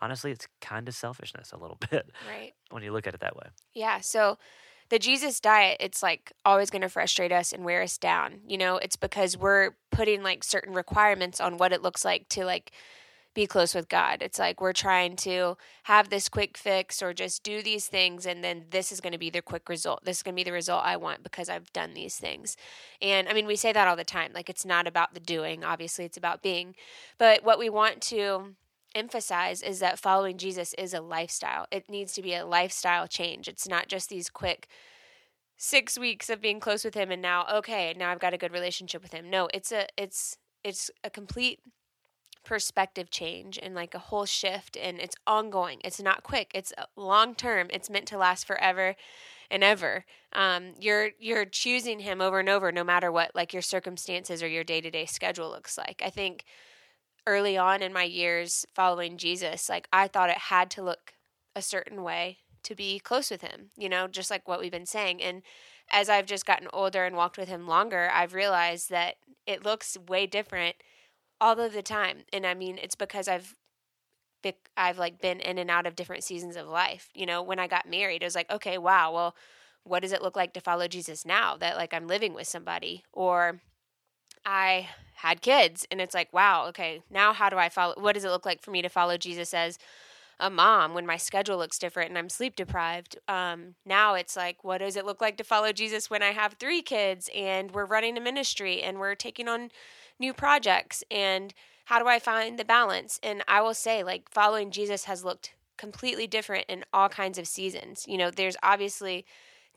honestly, 0.00 0.30
it's 0.30 0.46
kind 0.60 0.88
of 0.88 0.94
selfishness 0.94 1.52
a 1.52 1.56
little 1.56 1.78
bit. 1.90 2.10
Right. 2.28 2.52
When 2.70 2.82
you 2.82 2.92
look 2.92 3.06
at 3.06 3.14
it 3.14 3.20
that 3.20 3.36
way. 3.36 3.46
Yeah. 3.74 4.00
So, 4.00 4.38
the 4.90 4.98
Jesus 4.98 5.40
diet, 5.40 5.78
it's 5.80 6.02
like 6.02 6.32
always 6.44 6.70
going 6.70 6.82
to 6.82 6.88
frustrate 6.88 7.32
us 7.32 7.52
and 7.52 7.64
wear 7.64 7.82
us 7.82 7.98
down. 7.98 8.40
You 8.46 8.58
know, 8.58 8.76
it's 8.76 8.96
because 8.96 9.36
we're 9.36 9.72
putting 9.90 10.22
like 10.22 10.44
certain 10.44 10.74
requirements 10.74 11.40
on 11.40 11.58
what 11.58 11.72
it 11.72 11.82
looks 11.82 12.04
like 12.04 12.28
to 12.30 12.44
like 12.44 12.72
be 13.34 13.46
close 13.46 13.74
with 13.74 13.88
God. 13.88 14.20
It's 14.20 14.38
like 14.38 14.60
we're 14.60 14.72
trying 14.72 15.14
to 15.16 15.56
have 15.84 16.08
this 16.08 16.28
quick 16.28 16.56
fix 16.56 17.02
or 17.02 17.14
just 17.14 17.42
do 17.44 17.62
these 17.62 17.86
things, 17.86 18.26
and 18.26 18.42
then 18.42 18.64
this 18.70 18.90
is 18.90 19.00
going 19.00 19.12
to 19.12 19.18
be 19.18 19.30
the 19.30 19.42
quick 19.42 19.68
result. 19.68 20.04
This 20.04 20.18
is 20.18 20.22
going 20.22 20.34
to 20.34 20.40
be 20.40 20.44
the 20.44 20.52
result 20.52 20.84
I 20.84 20.96
want 20.96 21.22
because 21.22 21.48
I've 21.48 21.72
done 21.72 21.94
these 21.94 22.16
things. 22.16 22.56
And 23.00 23.28
I 23.28 23.32
mean, 23.34 23.46
we 23.46 23.54
say 23.54 23.72
that 23.72 23.86
all 23.86 23.94
the 23.94 24.04
time. 24.04 24.32
Like, 24.34 24.50
it's 24.50 24.64
not 24.64 24.86
about 24.88 25.14
the 25.14 25.20
doing, 25.20 25.62
obviously, 25.62 26.04
it's 26.04 26.16
about 26.16 26.42
being. 26.42 26.74
But 27.16 27.44
what 27.44 27.58
we 27.58 27.68
want 27.68 28.00
to 28.02 28.54
emphasize 28.94 29.62
is 29.62 29.80
that 29.80 29.98
following 29.98 30.38
Jesus 30.38 30.74
is 30.74 30.94
a 30.94 31.00
lifestyle. 31.00 31.66
It 31.70 31.88
needs 31.88 32.12
to 32.14 32.22
be 32.22 32.34
a 32.34 32.46
lifestyle 32.46 33.06
change. 33.06 33.48
It's 33.48 33.68
not 33.68 33.88
just 33.88 34.08
these 34.08 34.30
quick 34.30 34.68
six 35.56 35.98
weeks 35.98 36.30
of 36.30 36.40
being 36.40 36.60
close 36.60 36.84
with 36.84 36.94
him 36.94 37.10
and 37.10 37.20
now 37.20 37.44
okay, 37.52 37.94
now 37.98 38.10
I've 38.10 38.20
got 38.20 38.34
a 38.34 38.38
good 38.38 38.52
relationship 38.52 39.02
with 39.02 39.12
him. 39.12 39.28
No, 39.28 39.48
it's 39.52 39.72
a 39.72 39.86
it's 39.96 40.36
it's 40.64 40.90
a 41.02 41.10
complete 41.10 41.60
perspective 42.44 43.10
change 43.10 43.58
and 43.62 43.74
like 43.74 43.94
a 43.94 43.98
whole 43.98 44.24
shift 44.24 44.76
and 44.76 44.98
it's 45.00 45.16
ongoing. 45.26 45.80
It's 45.84 46.00
not 46.00 46.22
quick. 46.22 46.50
It's 46.54 46.72
long 46.96 47.34
term. 47.34 47.68
It's 47.70 47.90
meant 47.90 48.06
to 48.06 48.18
last 48.18 48.46
forever 48.46 48.96
and 49.50 49.62
ever. 49.64 50.04
Um, 50.32 50.74
you're 50.80 51.10
you're 51.18 51.44
choosing 51.44 52.00
him 52.00 52.20
over 52.20 52.38
and 52.40 52.48
over, 52.48 52.72
no 52.72 52.84
matter 52.84 53.10
what 53.10 53.34
like 53.34 53.52
your 53.52 53.62
circumstances 53.62 54.42
or 54.42 54.48
your 54.48 54.64
day 54.64 54.80
to 54.80 54.90
day 54.90 55.06
schedule 55.06 55.50
looks 55.50 55.76
like. 55.76 56.02
I 56.04 56.10
think 56.10 56.44
early 57.28 57.56
on 57.58 57.82
in 57.82 57.92
my 57.92 58.04
years 58.04 58.64
following 58.74 59.18
Jesus, 59.18 59.68
like 59.68 59.86
I 59.92 60.08
thought 60.08 60.30
it 60.30 60.38
had 60.38 60.70
to 60.72 60.82
look 60.82 61.12
a 61.54 61.60
certain 61.60 62.02
way 62.02 62.38
to 62.62 62.74
be 62.74 62.98
close 62.98 63.30
with 63.30 63.42
him, 63.42 63.70
you 63.76 63.88
know, 63.88 64.08
just 64.08 64.30
like 64.30 64.48
what 64.48 64.60
we've 64.60 64.72
been 64.72 64.86
saying. 64.86 65.22
And 65.22 65.42
as 65.90 66.08
I've 66.08 66.26
just 66.26 66.46
gotten 66.46 66.68
older 66.72 67.04
and 67.04 67.16
walked 67.16 67.38
with 67.38 67.48
him 67.48 67.66
longer, 67.66 68.10
I've 68.12 68.34
realized 68.34 68.90
that 68.90 69.16
it 69.46 69.64
looks 69.64 69.96
way 70.08 70.26
different 70.26 70.76
all 71.40 71.60
of 71.60 71.72
the 71.72 71.82
time. 71.82 72.24
And 72.32 72.46
I 72.46 72.54
mean, 72.54 72.78
it's 72.78 72.96
because 72.96 73.28
I've 73.28 73.54
I've 74.76 74.98
like 74.98 75.20
been 75.20 75.40
in 75.40 75.58
and 75.58 75.70
out 75.70 75.86
of 75.86 75.96
different 75.96 76.24
seasons 76.24 76.56
of 76.56 76.66
life. 76.66 77.10
You 77.14 77.26
know, 77.26 77.42
when 77.42 77.58
I 77.58 77.66
got 77.66 77.88
married, 77.88 78.22
it 78.22 78.26
was 78.26 78.34
like, 78.34 78.50
okay, 78.50 78.78
wow, 78.78 79.12
well, 79.12 79.36
what 79.84 80.02
does 80.02 80.12
it 80.12 80.22
look 80.22 80.36
like 80.36 80.52
to 80.54 80.60
follow 80.60 80.88
Jesus 80.88 81.26
now 81.26 81.56
that 81.56 81.76
like 81.76 81.92
I'm 81.92 82.06
living 82.06 82.34
with 82.34 82.46
somebody? 82.46 83.04
Or 83.12 83.60
I 84.48 84.88
had 85.12 85.42
kids 85.42 85.86
and 85.90 86.00
it's 86.00 86.14
like, 86.14 86.32
wow, 86.32 86.66
okay, 86.68 87.02
now 87.10 87.34
how 87.34 87.50
do 87.50 87.58
I 87.58 87.68
follow 87.68 87.94
what 87.98 88.14
does 88.14 88.24
it 88.24 88.30
look 88.30 88.46
like 88.46 88.62
for 88.62 88.70
me 88.70 88.80
to 88.80 88.88
follow 88.88 89.18
Jesus 89.18 89.52
as 89.52 89.78
a 90.40 90.48
mom 90.48 90.94
when 90.94 91.04
my 91.04 91.18
schedule 91.18 91.58
looks 91.58 91.78
different 91.78 92.08
and 92.08 92.16
I'm 92.16 92.28
sleep 92.30 92.56
deprived. 92.56 93.18
Um, 93.28 93.74
now 93.84 94.14
it's 94.14 94.36
like, 94.36 94.62
what 94.64 94.78
does 94.78 94.96
it 94.96 95.04
look 95.04 95.20
like 95.20 95.36
to 95.38 95.44
follow 95.44 95.72
Jesus 95.72 96.08
when 96.08 96.22
I 96.22 96.30
have 96.30 96.54
three 96.54 96.80
kids 96.80 97.28
and 97.34 97.72
we're 97.72 97.84
running 97.84 98.16
a 98.16 98.20
ministry 98.20 98.80
and 98.80 98.98
we're 98.98 99.16
taking 99.16 99.48
on 99.48 99.70
new 100.18 100.32
projects? 100.32 101.04
And 101.10 101.52
how 101.86 101.98
do 101.98 102.06
I 102.06 102.18
find 102.18 102.58
the 102.58 102.64
balance? 102.64 103.18
And 103.22 103.42
I 103.48 103.60
will 103.60 103.74
say, 103.74 104.04
like, 104.04 104.30
following 104.30 104.70
Jesus 104.70 105.04
has 105.04 105.24
looked 105.24 105.54
completely 105.76 106.26
different 106.26 106.66
in 106.68 106.84
all 106.92 107.08
kinds 107.08 107.38
of 107.38 107.48
seasons. 107.48 108.04
You 108.06 108.16
know, 108.16 108.30
there's 108.30 108.56
obviously 108.62 109.26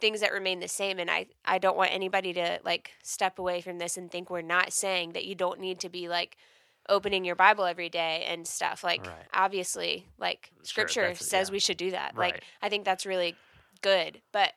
things 0.01 0.19
that 0.21 0.33
remain 0.33 0.59
the 0.59 0.67
same 0.67 0.99
and 0.99 1.09
I 1.09 1.27
I 1.45 1.59
don't 1.59 1.77
want 1.77 1.93
anybody 1.93 2.33
to 2.33 2.59
like 2.65 2.91
step 3.03 3.39
away 3.39 3.61
from 3.61 3.77
this 3.77 3.97
and 3.97 4.11
think 4.11 4.29
we're 4.29 4.41
not 4.41 4.73
saying 4.73 5.13
that 5.13 5.25
you 5.25 5.35
don't 5.35 5.59
need 5.59 5.79
to 5.81 5.89
be 5.89 6.09
like 6.09 6.37
opening 6.89 7.23
your 7.23 7.35
Bible 7.35 7.65
every 7.65 7.89
day 7.89 8.25
and 8.27 8.47
stuff. 8.47 8.83
Like 8.83 9.05
right. 9.05 9.15
obviously, 9.33 10.07
like 10.19 10.51
scripture 10.63 11.13
sure, 11.13 11.15
says 11.15 11.49
yeah. 11.49 11.53
we 11.53 11.59
should 11.59 11.77
do 11.77 11.91
that. 11.91 12.15
Right. 12.15 12.33
Like 12.33 12.43
I 12.61 12.69
think 12.69 12.83
that's 12.83 13.05
really 13.05 13.35
good. 13.81 14.21
But 14.31 14.53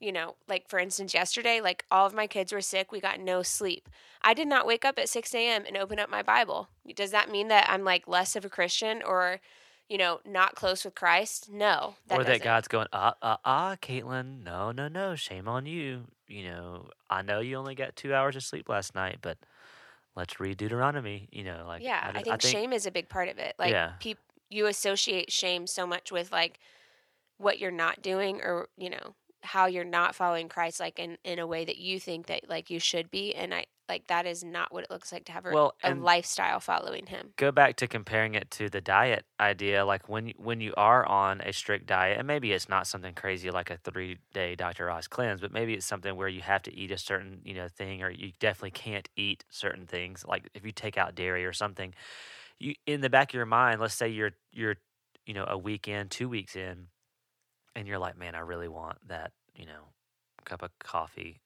you 0.00 0.12
know, 0.12 0.34
like 0.48 0.68
for 0.68 0.78
instance, 0.78 1.14
yesterday, 1.14 1.60
like 1.60 1.84
all 1.90 2.06
of 2.06 2.14
my 2.14 2.26
kids 2.26 2.52
were 2.52 2.60
sick. 2.60 2.92
We 2.92 3.00
got 3.00 3.20
no 3.20 3.42
sleep. 3.42 3.88
I 4.22 4.34
did 4.34 4.48
not 4.48 4.66
wake 4.66 4.84
up 4.84 4.98
at 4.98 5.08
6 5.08 5.34
a.m. 5.34 5.64
and 5.66 5.76
open 5.76 5.98
up 5.98 6.10
my 6.10 6.22
Bible. 6.22 6.68
Does 6.94 7.10
that 7.10 7.30
mean 7.30 7.48
that 7.48 7.68
I'm 7.68 7.84
like 7.84 8.08
less 8.08 8.36
of 8.36 8.44
a 8.44 8.50
Christian 8.50 9.02
or, 9.02 9.40
you 9.88 9.98
know, 9.98 10.20
not 10.24 10.54
close 10.54 10.84
with 10.84 10.94
Christ? 10.94 11.50
No. 11.50 11.94
That 12.08 12.18
or 12.18 12.24
that 12.24 12.28
doesn't. 12.28 12.44
God's 12.44 12.68
going, 12.68 12.86
ah, 12.92 13.14
uh, 13.20 13.36
ah, 13.44 13.72
uh, 13.72 13.76
Caitlin, 13.76 14.42
no, 14.42 14.72
no, 14.72 14.88
no, 14.88 15.14
shame 15.14 15.48
on 15.48 15.66
you. 15.66 16.04
You 16.26 16.44
know, 16.44 16.88
I 17.10 17.22
know 17.22 17.40
you 17.40 17.56
only 17.56 17.74
got 17.74 17.96
two 17.96 18.14
hours 18.14 18.36
of 18.36 18.42
sleep 18.42 18.68
last 18.68 18.94
night, 18.94 19.18
but 19.20 19.38
let's 20.16 20.40
read 20.40 20.56
Deuteronomy. 20.56 21.28
You 21.30 21.44
know, 21.44 21.64
like 21.66 21.82
yeah, 21.82 22.00
I, 22.02 22.06
just, 22.06 22.08
I, 22.08 22.22
think, 22.22 22.26
I 22.26 22.36
think, 22.38 22.56
shame 22.56 22.72
is 22.72 22.86
a 22.86 22.90
big 22.90 23.08
part 23.08 23.28
of 23.28 23.38
it. 23.38 23.54
Like 23.58 23.72
yeah. 23.72 23.92
Pe- 24.00 24.14
you 24.50 24.66
associate 24.66 25.32
shame 25.32 25.66
so 25.66 25.86
much 25.86 26.12
with 26.12 26.32
like 26.32 26.58
what 27.38 27.58
you're 27.58 27.70
not 27.70 28.02
doing, 28.02 28.40
or 28.40 28.68
you 28.78 28.90
know 28.90 29.14
how 29.44 29.66
you're 29.66 29.84
not 29.84 30.14
following 30.14 30.48
Christ, 30.48 30.80
like 30.80 30.98
in 30.98 31.18
in 31.24 31.38
a 31.38 31.46
way 31.46 31.64
that 31.64 31.78
you 31.78 32.00
think 32.00 32.26
that 32.26 32.48
like 32.48 32.70
you 32.70 32.78
should 32.78 33.10
be. 33.10 33.34
And 33.34 33.54
I 33.54 33.66
like 33.88 34.06
that 34.06 34.26
is 34.26 34.42
not 34.42 34.72
what 34.72 34.84
it 34.84 34.90
looks 34.90 35.12
like 35.12 35.26
to 35.26 35.32
have 35.32 35.44
a, 35.44 35.50
well, 35.50 35.74
a 35.82 35.94
lifestyle 35.94 36.58
following 36.58 37.06
him. 37.06 37.30
Go 37.36 37.52
back 37.52 37.76
to 37.76 37.86
comparing 37.86 38.34
it 38.34 38.50
to 38.52 38.70
the 38.70 38.80
diet 38.80 39.24
idea. 39.38 39.84
Like 39.84 40.08
when 40.08 40.32
when 40.38 40.60
you 40.60 40.72
are 40.76 41.04
on 41.06 41.40
a 41.42 41.52
strict 41.52 41.86
diet, 41.86 42.18
and 42.18 42.26
maybe 42.26 42.52
it's 42.52 42.68
not 42.68 42.86
something 42.86 43.14
crazy 43.14 43.50
like 43.50 43.70
a 43.70 43.76
three 43.76 44.18
day 44.32 44.54
Dr. 44.54 44.90
Oz 44.90 45.06
cleanse, 45.06 45.40
but 45.40 45.52
maybe 45.52 45.74
it's 45.74 45.86
something 45.86 46.16
where 46.16 46.28
you 46.28 46.40
have 46.40 46.62
to 46.62 46.74
eat 46.74 46.90
a 46.90 46.98
certain 46.98 47.40
you 47.44 47.54
know 47.54 47.68
thing, 47.68 48.02
or 48.02 48.10
you 48.10 48.32
definitely 48.40 48.70
can't 48.70 49.08
eat 49.16 49.44
certain 49.50 49.86
things. 49.86 50.24
Like 50.26 50.48
if 50.54 50.64
you 50.64 50.72
take 50.72 50.96
out 50.96 51.14
dairy 51.14 51.44
or 51.44 51.52
something, 51.52 51.94
you 52.58 52.74
in 52.86 53.00
the 53.00 53.10
back 53.10 53.30
of 53.30 53.34
your 53.34 53.46
mind, 53.46 53.80
let's 53.80 53.94
say 53.94 54.08
you're 54.08 54.32
you're 54.52 54.76
you 55.26 55.34
know 55.34 55.44
a 55.46 55.58
week 55.58 55.88
in, 55.88 56.08
two 56.08 56.28
weeks 56.28 56.56
in, 56.56 56.86
and 57.76 57.86
you're 57.88 57.98
like, 57.98 58.18
man, 58.18 58.34
I 58.34 58.40
really 58.40 58.68
want 58.68 58.98
that 59.08 59.32
you 59.54 59.66
know 59.66 59.88
cup 60.44 60.62
of 60.62 60.70
coffee 60.78 61.40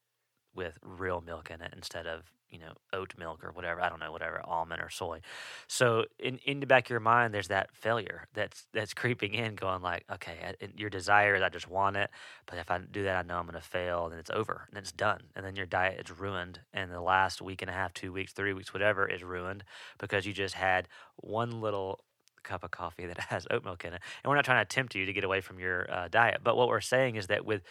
with 0.54 0.78
real 0.82 1.20
milk 1.20 1.50
in 1.50 1.60
it 1.60 1.72
instead 1.76 2.06
of 2.06 2.32
you 2.50 2.58
know 2.58 2.72
oat 2.92 3.12
milk 3.18 3.44
or 3.44 3.52
whatever 3.52 3.80
i 3.80 3.88
don't 3.88 4.00
know 4.00 4.10
whatever 4.10 4.40
almond 4.44 4.80
or 4.80 4.88
soy. 4.88 5.20
So 5.68 6.04
in 6.18 6.38
in 6.38 6.60
the 6.60 6.66
back 6.66 6.86
of 6.86 6.90
your 6.90 7.00
mind 7.00 7.34
there's 7.34 7.48
that 7.48 7.70
failure 7.74 8.26
that's 8.34 8.66
that's 8.72 8.94
creeping 9.02 9.34
in 9.34 9.54
going 9.54 9.82
like 9.82 10.04
okay 10.12 10.38
I, 10.42 10.68
your 10.76 10.90
desire 10.90 11.34
is 11.34 11.42
i 11.42 11.48
just 11.48 11.68
want 11.68 11.96
it 11.96 12.10
but 12.46 12.58
if 12.58 12.70
i 12.70 12.78
do 12.78 13.04
that 13.04 13.16
i 13.16 13.22
know 13.22 13.38
i'm 13.38 13.46
going 13.46 13.54
to 13.54 13.60
fail 13.60 14.06
and 14.06 14.18
it's 14.18 14.30
over 14.30 14.66
and 14.68 14.78
it's 14.78 14.92
done 14.92 15.24
and 15.36 15.44
then 15.44 15.56
your 15.56 15.66
diet 15.66 16.00
is 16.04 16.18
ruined 16.18 16.60
and 16.72 16.90
the 16.90 17.00
last 17.00 17.42
week 17.42 17.62
and 17.62 17.70
a 17.70 17.74
half 17.74 17.92
two 17.92 18.12
weeks 18.12 18.32
three 18.32 18.54
weeks 18.54 18.72
whatever 18.72 19.06
is 19.06 19.22
ruined 19.22 19.62
because 19.98 20.26
you 20.26 20.32
just 20.32 20.54
had 20.54 20.88
one 21.16 21.60
little 21.60 22.00
cup 22.48 22.64
of 22.64 22.70
coffee 22.70 23.06
that 23.06 23.18
has 23.28 23.46
oat 23.50 23.64
milk 23.64 23.84
in 23.84 23.92
it 23.92 24.00
and 24.22 24.30
we're 24.30 24.36
not 24.36 24.44
trying 24.44 24.64
to 24.64 24.68
tempt 24.68 24.94
you 24.94 25.06
to 25.06 25.12
get 25.12 25.24
away 25.24 25.40
from 25.40 25.58
your 25.58 25.90
uh, 25.92 26.08
diet 26.08 26.40
but 26.42 26.56
what 26.56 26.68
we're 26.68 26.80
saying 26.80 27.16
is 27.16 27.26
that 27.26 27.44
with 27.44 27.62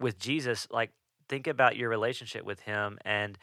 with 0.00 0.18
jesus 0.18 0.66
like 0.70 0.90
think 1.28 1.46
about 1.46 1.76
your 1.76 1.88
relationship 1.88 2.44
with 2.44 2.60
him 2.60 2.98
and 3.04 3.38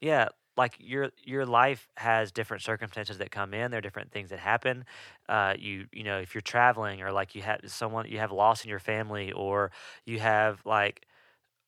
yeah 0.00 0.28
like 0.56 0.76
your 0.78 1.10
your 1.24 1.46
life 1.46 1.88
has 1.96 2.30
different 2.30 2.62
circumstances 2.62 3.18
that 3.18 3.30
come 3.30 3.54
in 3.54 3.70
there 3.70 3.78
are 3.78 3.82
different 3.82 4.10
things 4.12 4.30
that 4.30 4.38
happen. 4.38 4.84
Uh, 5.28 5.54
you 5.58 5.86
you 5.92 6.04
know 6.04 6.18
if 6.18 6.34
you're 6.34 6.42
traveling 6.42 7.02
or 7.02 7.12
like 7.12 7.34
you 7.34 7.42
have 7.42 7.60
someone 7.66 8.06
you 8.08 8.18
have 8.18 8.32
loss 8.32 8.64
in 8.64 8.70
your 8.70 8.78
family 8.78 9.32
or 9.32 9.70
you 10.04 10.18
have 10.18 10.60
like 10.64 11.06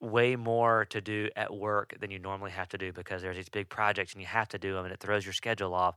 way 0.01 0.37
more 0.37 0.85
to 0.85 1.01
do 1.01 1.31
at 1.35 1.55
work 1.55 1.95
than 1.99 2.11
you 2.11 2.19
normally 2.19 2.51
have 2.51 2.69
to 2.69 2.77
do 2.77 2.93
because 2.93 3.23
there's 3.23 3.37
these 3.37 3.49
big 3.49 3.69
projects 3.69 4.13
and 4.13 4.21
you 4.21 4.27
have 4.27 4.49
to 4.49 4.59
do 4.59 4.75
them 4.75 4.85
and 4.85 4.93
it 4.93 5.01
throws 5.01 5.25
your 5.25 5.33
schedule 5.33 5.73
off 5.73 5.97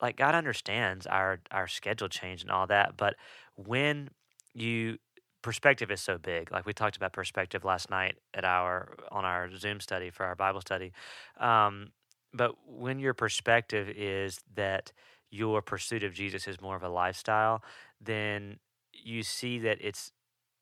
like 0.00 0.16
god 0.16 0.34
understands 0.34 1.06
our 1.06 1.40
our 1.50 1.66
schedule 1.66 2.08
change 2.08 2.42
and 2.42 2.50
all 2.50 2.66
that 2.66 2.96
but 2.96 3.14
when 3.56 4.10
you 4.54 4.98
perspective 5.42 5.90
is 5.90 6.00
so 6.00 6.18
big. 6.18 6.50
Like 6.50 6.66
we 6.66 6.72
talked 6.72 6.96
about 6.96 7.12
perspective 7.12 7.64
last 7.64 7.90
night 7.90 8.16
at 8.34 8.44
our 8.44 8.96
on 9.10 9.24
our 9.24 9.50
Zoom 9.56 9.80
study 9.80 10.10
for 10.10 10.26
our 10.26 10.34
Bible 10.34 10.60
study. 10.60 10.92
Um, 11.38 11.92
but 12.32 12.52
when 12.66 12.98
your 12.98 13.14
perspective 13.14 13.88
is 13.88 14.40
that 14.54 14.92
your 15.30 15.62
pursuit 15.62 16.02
of 16.02 16.12
Jesus 16.12 16.46
is 16.48 16.60
more 16.60 16.76
of 16.76 16.82
a 16.82 16.88
lifestyle, 16.88 17.62
then 18.00 18.58
you 18.92 19.22
see 19.22 19.58
that 19.60 19.78
it's 19.80 20.12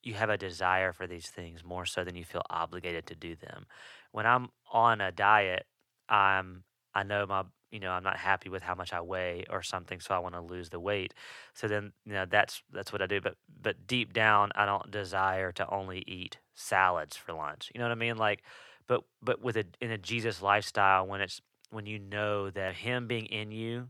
you 0.02 0.14
have 0.14 0.30
a 0.30 0.36
desire 0.36 0.92
for 0.92 1.06
these 1.06 1.26
things 1.28 1.64
more 1.64 1.84
so 1.84 2.04
than 2.04 2.14
you 2.14 2.24
feel 2.24 2.42
obligated 2.50 3.06
to 3.06 3.16
do 3.16 3.34
them. 3.34 3.66
When 4.12 4.26
I'm 4.26 4.50
on 4.72 5.00
a 5.00 5.10
diet, 5.10 5.66
I'm 6.08 6.64
I 6.94 7.02
know 7.02 7.26
my 7.26 7.42
you 7.70 7.80
know, 7.80 7.90
I'm 7.90 8.02
not 8.02 8.16
happy 8.16 8.48
with 8.48 8.62
how 8.62 8.74
much 8.74 8.92
I 8.92 9.00
weigh 9.00 9.44
or 9.50 9.62
something, 9.62 10.00
so 10.00 10.14
I 10.14 10.18
want 10.18 10.34
to 10.34 10.40
lose 10.40 10.70
the 10.70 10.80
weight. 10.80 11.14
So 11.54 11.68
then, 11.68 11.92
you 12.04 12.12
know, 12.12 12.24
that's 12.28 12.62
that's 12.72 12.92
what 12.92 13.02
I 13.02 13.06
do. 13.06 13.20
But 13.20 13.36
but 13.60 13.86
deep 13.86 14.12
down, 14.12 14.50
I 14.54 14.66
don't 14.66 14.90
desire 14.90 15.52
to 15.52 15.68
only 15.70 16.04
eat 16.06 16.38
salads 16.54 17.16
for 17.16 17.32
lunch. 17.32 17.70
You 17.74 17.78
know 17.80 17.86
what 17.86 17.92
I 17.92 17.96
mean? 17.96 18.16
Like, 18.16 18.42
but 18.86 19.02
but 19.22 19.42
with 19.42 19.56
a 19.56 19.64
in 19.80 19.90
a 19.90 19.98
Jesus 19.98 20.42
lifestyle, 20.42 21.06
when 21.06 21.20
it's 21.20 21.40
when 21.70 21.86
you 21.86 21.98
know 21.98 22.50
that 22.50 22.74
Him 22.74 23.06
being 23.06 23.26
in 23.26 23.50
you 23.50 23.88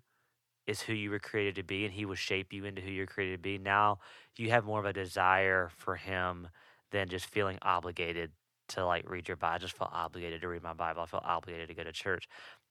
is 0.67 0.81
who 0.83 0.95
you 0.95 1.11
were 1.11 1.19
created 1.19 1.55
to 1.57 1.63
be, 1.63 1.85
and 1.85 1.95
He 1.95 2.05
will 2.07 2.15
shape 2.15 2.53
you 2.53 2.65
into 2.65 2.83
who 2.83 2.91
you're 2.91 3.07
created 3.07 3.37
to 3.37 3.43
be. 3.43 3.59
Now 3.59 3.99
you 4.37 4.51
have 4.51 4.65
more 4.65 4.81
of 4.81 4.87
a 4.87 4.93
desire 4.93 5.71
for 5.77 5.97
Him 5.97 6.49
than 6.91 7.09
just 7.09 7.27
feeling 7.27 7.59
obligated 7.63 8.33
to 8.69 8.85
like 8.85 9.09
read 9.09 9.29
your 9.29 9.37
Bible. 9.37 9.55
I 9.55 9.59
just 9.59 9.77
feel 9.77 9.91
obligated 9.93 10.41
to 10.43 10.49
read 10.49 10.63
my 10.63 10.73
Bible. 10.73 11.03
I 11.03 11.07
feel 11.07 11.23
obligated 11.25 11.69
to 11.69 11.75
go 11.75 11.85
to 11.85 11.93
church. 11.93 12.29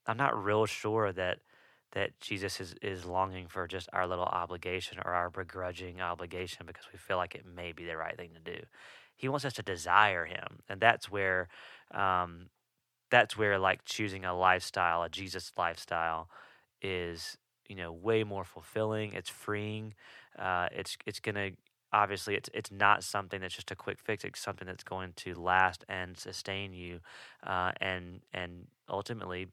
I'm 0.08 0.18
not 0.18 0.42
real 0.42 0.66
sure 0.66 1.12
that 1.14 1.40
that 1.94 2.20
Jesus 2.20 2.60
is, 2.60 2.76
is 2.82 3.06
longing 3.06 3.48
for 3.48 3.68
just 3.68 3.88
our 3.94 4.06
little 4.06 4.26
obligation 4.26 4.98
or 5.06 5.14
our 5.14 5.30
begrudging 5.30 6.02
obligation 6.02 6.66
because 6.66 6.86
we 6.92 7.00
feel 7.00 7.16
like 7.16 7.36
it 7.36 7.46
may 7.46 7.72
be 7.72 7.86
the 7.86 7.96
right 7.96 8.18
thing 8.18 8.32
to 8.34 8.52
do. 8.52 8.60
He 9.16 9.30
wants 9.30 9.46
us 9.46 9.54
to 9.54 9.64
desire 9.64 10.26
him. 10.26 10.60
And 10.68 10.82
that's 10.82 11.10
where 11.10 11.48
um, 11.92 12.50
that's 13.10 13.38
where 13.38 13.58
like 13.58 13.86
choosing 13.86 14.26
a 14.26 14.38
lifestyle, 14.38 15.04
a 15.04 15.10
Jesus 15.10 15.52
lifestyle 15.58 16.30
is, 16.82 17.38
you 17.70 17.76
know, 17.76 17.94
way 17.94 18.24
more 18.26 18.44
fulfilling. 18.44 19.14
It's 19.14 19.30
freeing. 19.30 19.94
Uh, 20.38 20.68
it's 20.72 20.98
it's 21.06 21.22
gonna 21.22 21.52
obviously 21.94 22.36
it's 22.36 22.50
it's 22.54 22.72
not 22.72 23.04
something 23.04 23.42
that's 23.42 23.56
just 23.56 23.72
a 23.72 23.76
quick 23.76 24.00
fix. 24.00 24.24
It's 24.24 24.40
something 24.40 24.68
that's 24.68 24.84
going 24.84 25.14
to 25.18 25.36
last 25.36 25.86
and 25.90 26.18
sustain 26.18 26.74
you, 26.74 27.00
uh, 27.44 27.72
and 27.82 28.22
and 28.34 28.68
ultimately 28.90 29.48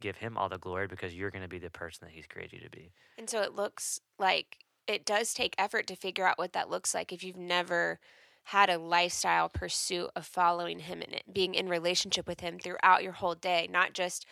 give 0.00 0.16
him 0.16 0.36
all 0.36 0.48
the 0.48 0.58
glory 0.58 0.86
because 0.86 1.14
you're 1.14 1.30
going 1.30 1.42
to 1.42 1.48
be 1.48 1.58
the 1.58 1.70
person 1.70 2.06
that 2.06 2.14
he's 2.14 2.26
created 2.26 2.54
you 2.54 2.60
to 2.60 2.70
be. 2.70 2.92
And 3.18 3.28
so 3.28 3.42
it 3.42 3.54
looks 3.54 4.00
like 4.18 4.58
it 4.86 5.04
does 5.04 5.34
take 5.34 5.54
effort 5.58 5.86
to 5.86 5.96
figure 5.96 6.26
out 6.26 6.38
what 6.38 6.52
that 6.52 6.70
looks 6.70 6.94
like 6.94 7.12
if 7.12 7.24
you've 7.24 7.36
never 7.36 7.98
had 8.44 8.70
a 8.70 8.78
lifestyle 8.78 9.48
pursuit 9.48 10.08
of 10.14 10.24
following 10.24 10.80
him 10.80 11.02
and 11.02 11.20
being 11.32 11.54
in 11.54 11.68
relationship 11.68 12.28
with 12.28 12.40
him 12.40 12.58
throughout 12.58 13.02
your 13.02 13.12
whole 13.12 13.34
day, 13.34 13.68
not 13.70 13.92
just 13.92 14.24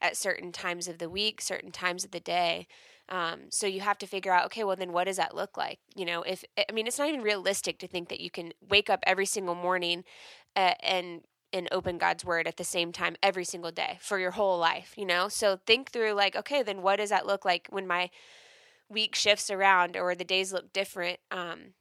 at 0.00 0.16
certain 0.16 0.50
times 0.50 0.88
of 0.88 0.98
the 0.98 1.08
week, 1.08 1.40
certain 1.40 1.70
times 1.70 2.04
of 2.04 2.10
the 2.10 2.20
day. 2.20 2.66
Um, 3.10 3.50
so 3.50 3.66
you 3.66 3.80
have 3.80 3.98
to 3.98 4.06
figure 4.06 4.32
out, 4.32 4.46
okay, 4.46 4.62
well, 4.62 4.76
then 4.76 4.92
what 4.92 5.04
does 5.04 5.16
that 5.16 5.34
look 5.34 5.56
like? 5.56 5.80
You 5.96 6.04
know, 6.04 6.22
if 6.22 6.44
I 6.56 6.72
mean, 6.72 6.86
it's 6.86 6.98
not 6.98 7.08
even 7.08 7.22
realistic 7.22 7.78
to 7.80 7.88
think 7.88 8.08
that 8.08 8.20
you 8.20 8.30
can 8.30 8.52
wake 8.68 8.88
up 8.88 9.00
every 9.04 9.26
single 9.26 9.56
morning 9.56 10.04
uh, 10.54 10.74
and 10.82 11.22
and 11.52 11.68
open 11.72 11.98
God's 11.98 12.24
word 12.24 12.46
at 12.46 12.56
the 12.56 12.64
same 12.64 12.92
time 12.92 13.16
every 13.22 13.44
single 13.44 13.72
day 13.72 13.98
for 14.00 14.18
your 14.18 14.30
whole 14.30 14.58
life, 14.58 14.94
you 14.96 15.04
know? 15.04 15.28
So 15.28 15.58
think 15.66 15.90
through 15.90 16.12
like, 16.12 16.36
okay, 16.36 16.62
then 16.62 16.80
what 16.82 16.96
does 16.96 17.10
that 17.10 17.26
look 17.26 17.44
like 17.44 17.66
when 17.70 17.88
my 17.88 18.10
week 18.88 19.14
shifts 19.14 19.50
around 19.50 19.96
or 19.96 20.14
the 20.14 20.24
days 20.24 20.52
look 20.52 20.72
different? 20.72 21.18
Um, 21.30 21.74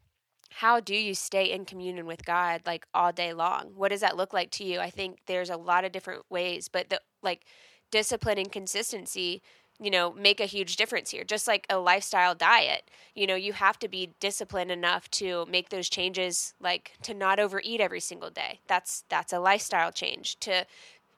how 0.50 0.80
do 0.80 0.96
you 0.96 1.14
stay 1.14 1.52
in 1.52 1.66
communion 1.66 2.06
with 2.06 2.26
God 2.26 2.62
like 2.66 2.88
all 2.94 3.12
day 3.12 3.34
long? 3.34 3.72
What 3.76 3.90
does 3.90 4.02
that 4.02 4.18
look 4.18 4.34
like 4.34 4.52
to 4.52 4.64
you? 4.64 4.80
I 4.80 4.90
think 4.90 5.20
there's 5.28 5.50
a 5.50 5.58
lot 5.58 5.86
of 5.86 5.92
different 5.92 6.24
ways, 6.30 6.68
but 6.68 6.90
the 6.90 7.00
like 7.22 7.46
discipline 7.92 8.38
and 8.38 8.52
consistency 8.52 9.42
you 9.80 9.90
know, 9.90 10.12
make 10.14 10.40
a 10.40 10.46
huge 10.46 10.76
difference 10.76 11.12
here. 11.12 11.24
Just 11.24 11.48
like 11.48 11.66
a 11.70 11.78
lifestyle 11.78 12.36
diet, 12.36 12.90
you 13.16 13.26
know, 13.26 13.36
you 13.36 13.54
have 13.54 13.80
to 13.80 13.88
be 13.88 14.12
disciplined 14.20 14.72
enough 14.72 15.10
to 15.12 15.46
make 15.46 15.70
those 15.70 15.90
changes 15.90 16.54
like 16.60 16.94
to 17.04 17.14
not 17.14 17.40
overeat 17.40 17.80
every 17.80 18.02
single 18.02 18.30
day. 18.30 18.60
That's 18.68 19.04
that's 19.10 19.34
a 19.34 19.40
lifestyle 19.40 19.92
change. 19.92 20.40
To 20.42 20.66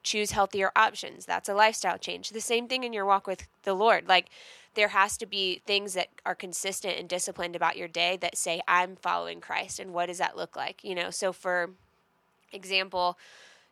choose 0.02 0.32
healthier 0.32 0.72
options, 0.74 1.26
that's 1.26 1.48
a 1.48 1.54
lifestyle 1.54 1.98
change. 1.98 2.30
The 2.30 2.40
same 2.40 2.68
thing 2.68 2.84
in 2.84 2.92
your 2.92 3.06
walk 3.06 3.26
with 3.26 3.46
the 3.64 3.74
Lord. 3.74 4.08
Like 4.08 4.28
there 4.74 4.88
has 4.88 5.16
to 5.18 5.26
be 5.26 5.62
things 5.66 5.94
that 5.94 6.08
are 6.24 6.34
consistent 6.34 6.98
and 6.98 7.08
disciplined 7.08 7.56
about 7.56 7.76
your 7.76 7.88
day 7.88 8.16
that 8.20 8.36
say 8.36 8.62
I'm 8.66 8.96
following 8.96 9.40
Christ 9.40 9.78
and 9.78 9.92
what 9.92 10.06
does 10.06 10.18
that 10.18 10.36
look 10.36 10.56
like? 10.56 10.82
You 10.82 10.94
know, 10.94 11.10
so 11.10 11.32
for 11.32 11.70
example, 12.52 13.18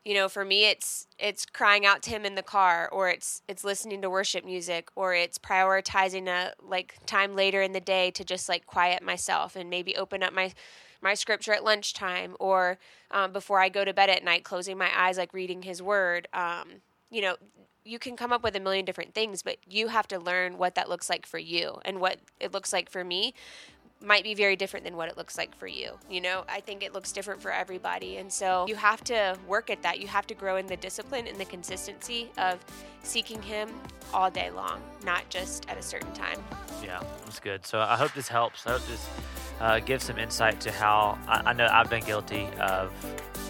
you 0.04 0.14
know 0.14 0.28
for 0.28 0.45
me 0.45 0.64
it's 0.64 1.07
it's 1.19 1.45
crying 1.45 1.85
out 1.85 2.02
to 2.02 2.11
him 2.11 2.25
in 2.25 2.35
the 2.35 2.42
car 2.42 2.88
or 2.90 3.09
it's 3.09 3.42
it's 3.49 3.64
listening 3.64 4.00
to 4.00 4.11
worship 4.11 4.45
music 4.45 4.88
or 4.97 5.14
it's 5.14 5.38
prioritizing 5.38 6.28
a 6.28 6.52
like 6.62 6.95
time 7.07 7.35
later 7.35 7.61
in 7.62 7.73
the 7.73 7.80
day 7.80 8.11
to 8.11 8.25
just 8.25 8.49
like 8.49 8.66
quiet 8.66 9.02
myself 9.02 9.57
and 9.57 9.69
maybe 9.69 9.97
open 9.97 10.23
up 10.23 10.33
my 10.33 10.52
my 11.02 11.14
scripture 11.14 11.52
at 11.52 11.64
lunchtime 11.64 12.35
or 12.40 12.78
um, 13.11 13.33
before 13.33 13.61
i 13.61 13.69
go 13.69 13.85
to 13.85 13.92
bed 13.92 14.11
at 14.11 14.25
night 14.25 14.45
closing 14.45 14.78
my 14.78 14.90
eyes 14.97 15.19
like 15.19 15.33
reading 15.35 15.62
his 15.62 15.83
word. 15.83 16.28
Um, 16.33 16.80
you 17.11 17.21
know 17.21 17.37
you 17.83 17.99
can 17.99 18.14
come 18.14 18.33
up 18.33 18.42
with 18.42 18.54
a 18.54 18.61
million 18.61 18.85
different 18.85 19.14
things 19.14 19.42
but 19.42 19.57
you 19.66 19.88
have 19.88 20.07
to 20.09 20.19
learn 20.19 20.59
what 20.59 20.75
that 20.75 20.88
looks 20.88 21.11
like 21.11 21.26
for 21.26 21.38
you 21.38 21.78
and 21.85 22.00
what 22.00 22.19
it 22.38 22.52
looks 22.52 22.73
like 22.73 22.90
for 22.90 23.02
me 23.02 23.35
might 24.02 24.25
be 24.25 24.35
very 24.35 24.57
different 24.57 24.85
than 24.85 24.97
what 24.97 25.09
it 25.09 25.16
looks 25.16 25.37
like 25.37 25.57
for 25.57 25.66
you. 25.66 25.92
You 26.11 26.21
know, 26.21 26.45
I 26.49 26.61
think 26.61 26.83
it 26.83 26.92
looks 26.95 27.12
different 27.12 27.42
for 27.42 27.52
everybody. 27.52 28.16
And 28.16 28.33
so 28.33 28.66
you 28.66 28.75
have 28.76 29.04
to 29.04 29.37
work 29.47 29.71
at 29.71 29.83
that. 29.83 30.00
You 30.00 30.07
have 30.09 30.26
to 30.28 30.35
grow 30.35 30.57
in 30.57 30.66
the 30.66 30.76
discipline 30.76 31.26
and 31.26 31.38
the 31.38 31.45
consistency 31.45 32.30
of 32.38 32.59
seeking 33.02 33.42
Him 33.42 33.69
all 34.12 34.30
day 34.30 34.50
long, 34.50 34.80
not 35.04 35.28
just 35.28 35.69
at 35.69 35.76
a 35.76 35.83
certain 35.83 36.12
time. 36.12 36.42
Yeah, 36.83 37.02
that's 37.25 37.40
good. 37.40 37.66
So 37.66 37.80
I 37.80 37.97
hope 37.97 38.14
this 38.14 38.28
helps. 38.28 38.66
I 38.66 38.73
hope 38.73 38.87
this 38.87 39.07
uh, 39.61 39.80
gives 39.80 40.04
some 40.04 40.19
insight 40.19 40.61
to 40.62 40.73
how 40.73 41.19
I, 41.28 41.50
I 41.50 41.52
know 41.52 41.69
I've 41.71 41.90
been 41.90 42.04
guilty 42.04 42.49
of 42.59 42.92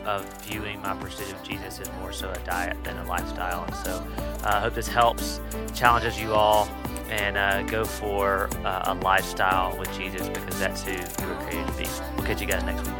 of 0.04 0.24
viewing 0.44 0.80
my 0.80 0.94
pursuit 0.94 1.30
of 1.30 1.42
Jesus 1.42 1.78
as 1.78 1.90
more 2.00 2.10
so 2.10 2.30
a 2.30 2.38
diet 2.38 2.82
than 2.84 2.96
a 2.96 3.04
lifestyle. 3.06 3.64
And 3.64 3.74
so 3.76 3.90
uh, 3.92 4.42
I 4.44 4.60
hope 4.60 4.74
this 4.74 4.88
helps, 4.88 5.40
challenges 5.74 6.18
you 6.18 6.32
all 6.32 6.68
and 7.10 7.36
uh, 7.36 7.62
go 7.62 7.84
for 7.84 8.48
uh, 8.64 8.82
a 8.86 8.94
lifestyle 8.94 9.76
with 9.76 9.92
Jesus 9.92 10.28
because 10.28 10.58
that's 10.58 10.82
who 10.82 10.92
you 10.92 11.28
were 11.28 11.42
created 11.42 11.66
to 11.66 11.72
be. 11.74 11.88
We'll 12.16 12.26
catch 12.26 12.40
you 12.40 12.46
guys 12.46 12.64
next 12.64 12.86
week. 12.86 12.96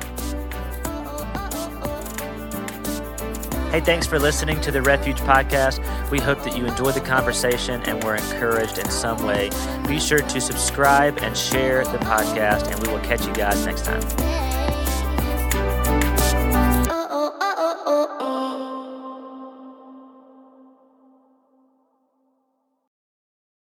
Hey, 3.71 3.81
thanks 3.81 4.05
for 4.05 4.19
listening 4.19 4.61
to 4.62 4.73
the 4.73 4.83
Refuge 4.83 5.21
Podcast. 5.21 5.79
We 6.11 6.19
hope 6.19 6.43
that 6.43 6.57
you 6.57 6.67
enjoyed 6.67 6.95
the 6.95 7.00
conversation 7.00 7.81
and 7.83 8.02
were 8.02 8.17
encouraged 8.17 8.79
in 8.79 8.90
some 8.90 9.25
way. 9.25 9.50
Be 9.87 10.00
sure 10.00 10.19
to 10.19 10.40
subscribe 10.40 11.19
and 11.19 11.37
share 11.37 11.85
the 11.85 11.99
podcast, 11.99 12.69
and 12.69 12.85
we 12.85 12.93
will 12.93 12.99
catch 13.05 13.25
you 13.25 13.33
guys 13.33 13.64
next 13.64 13.85
time. 13.85 14.39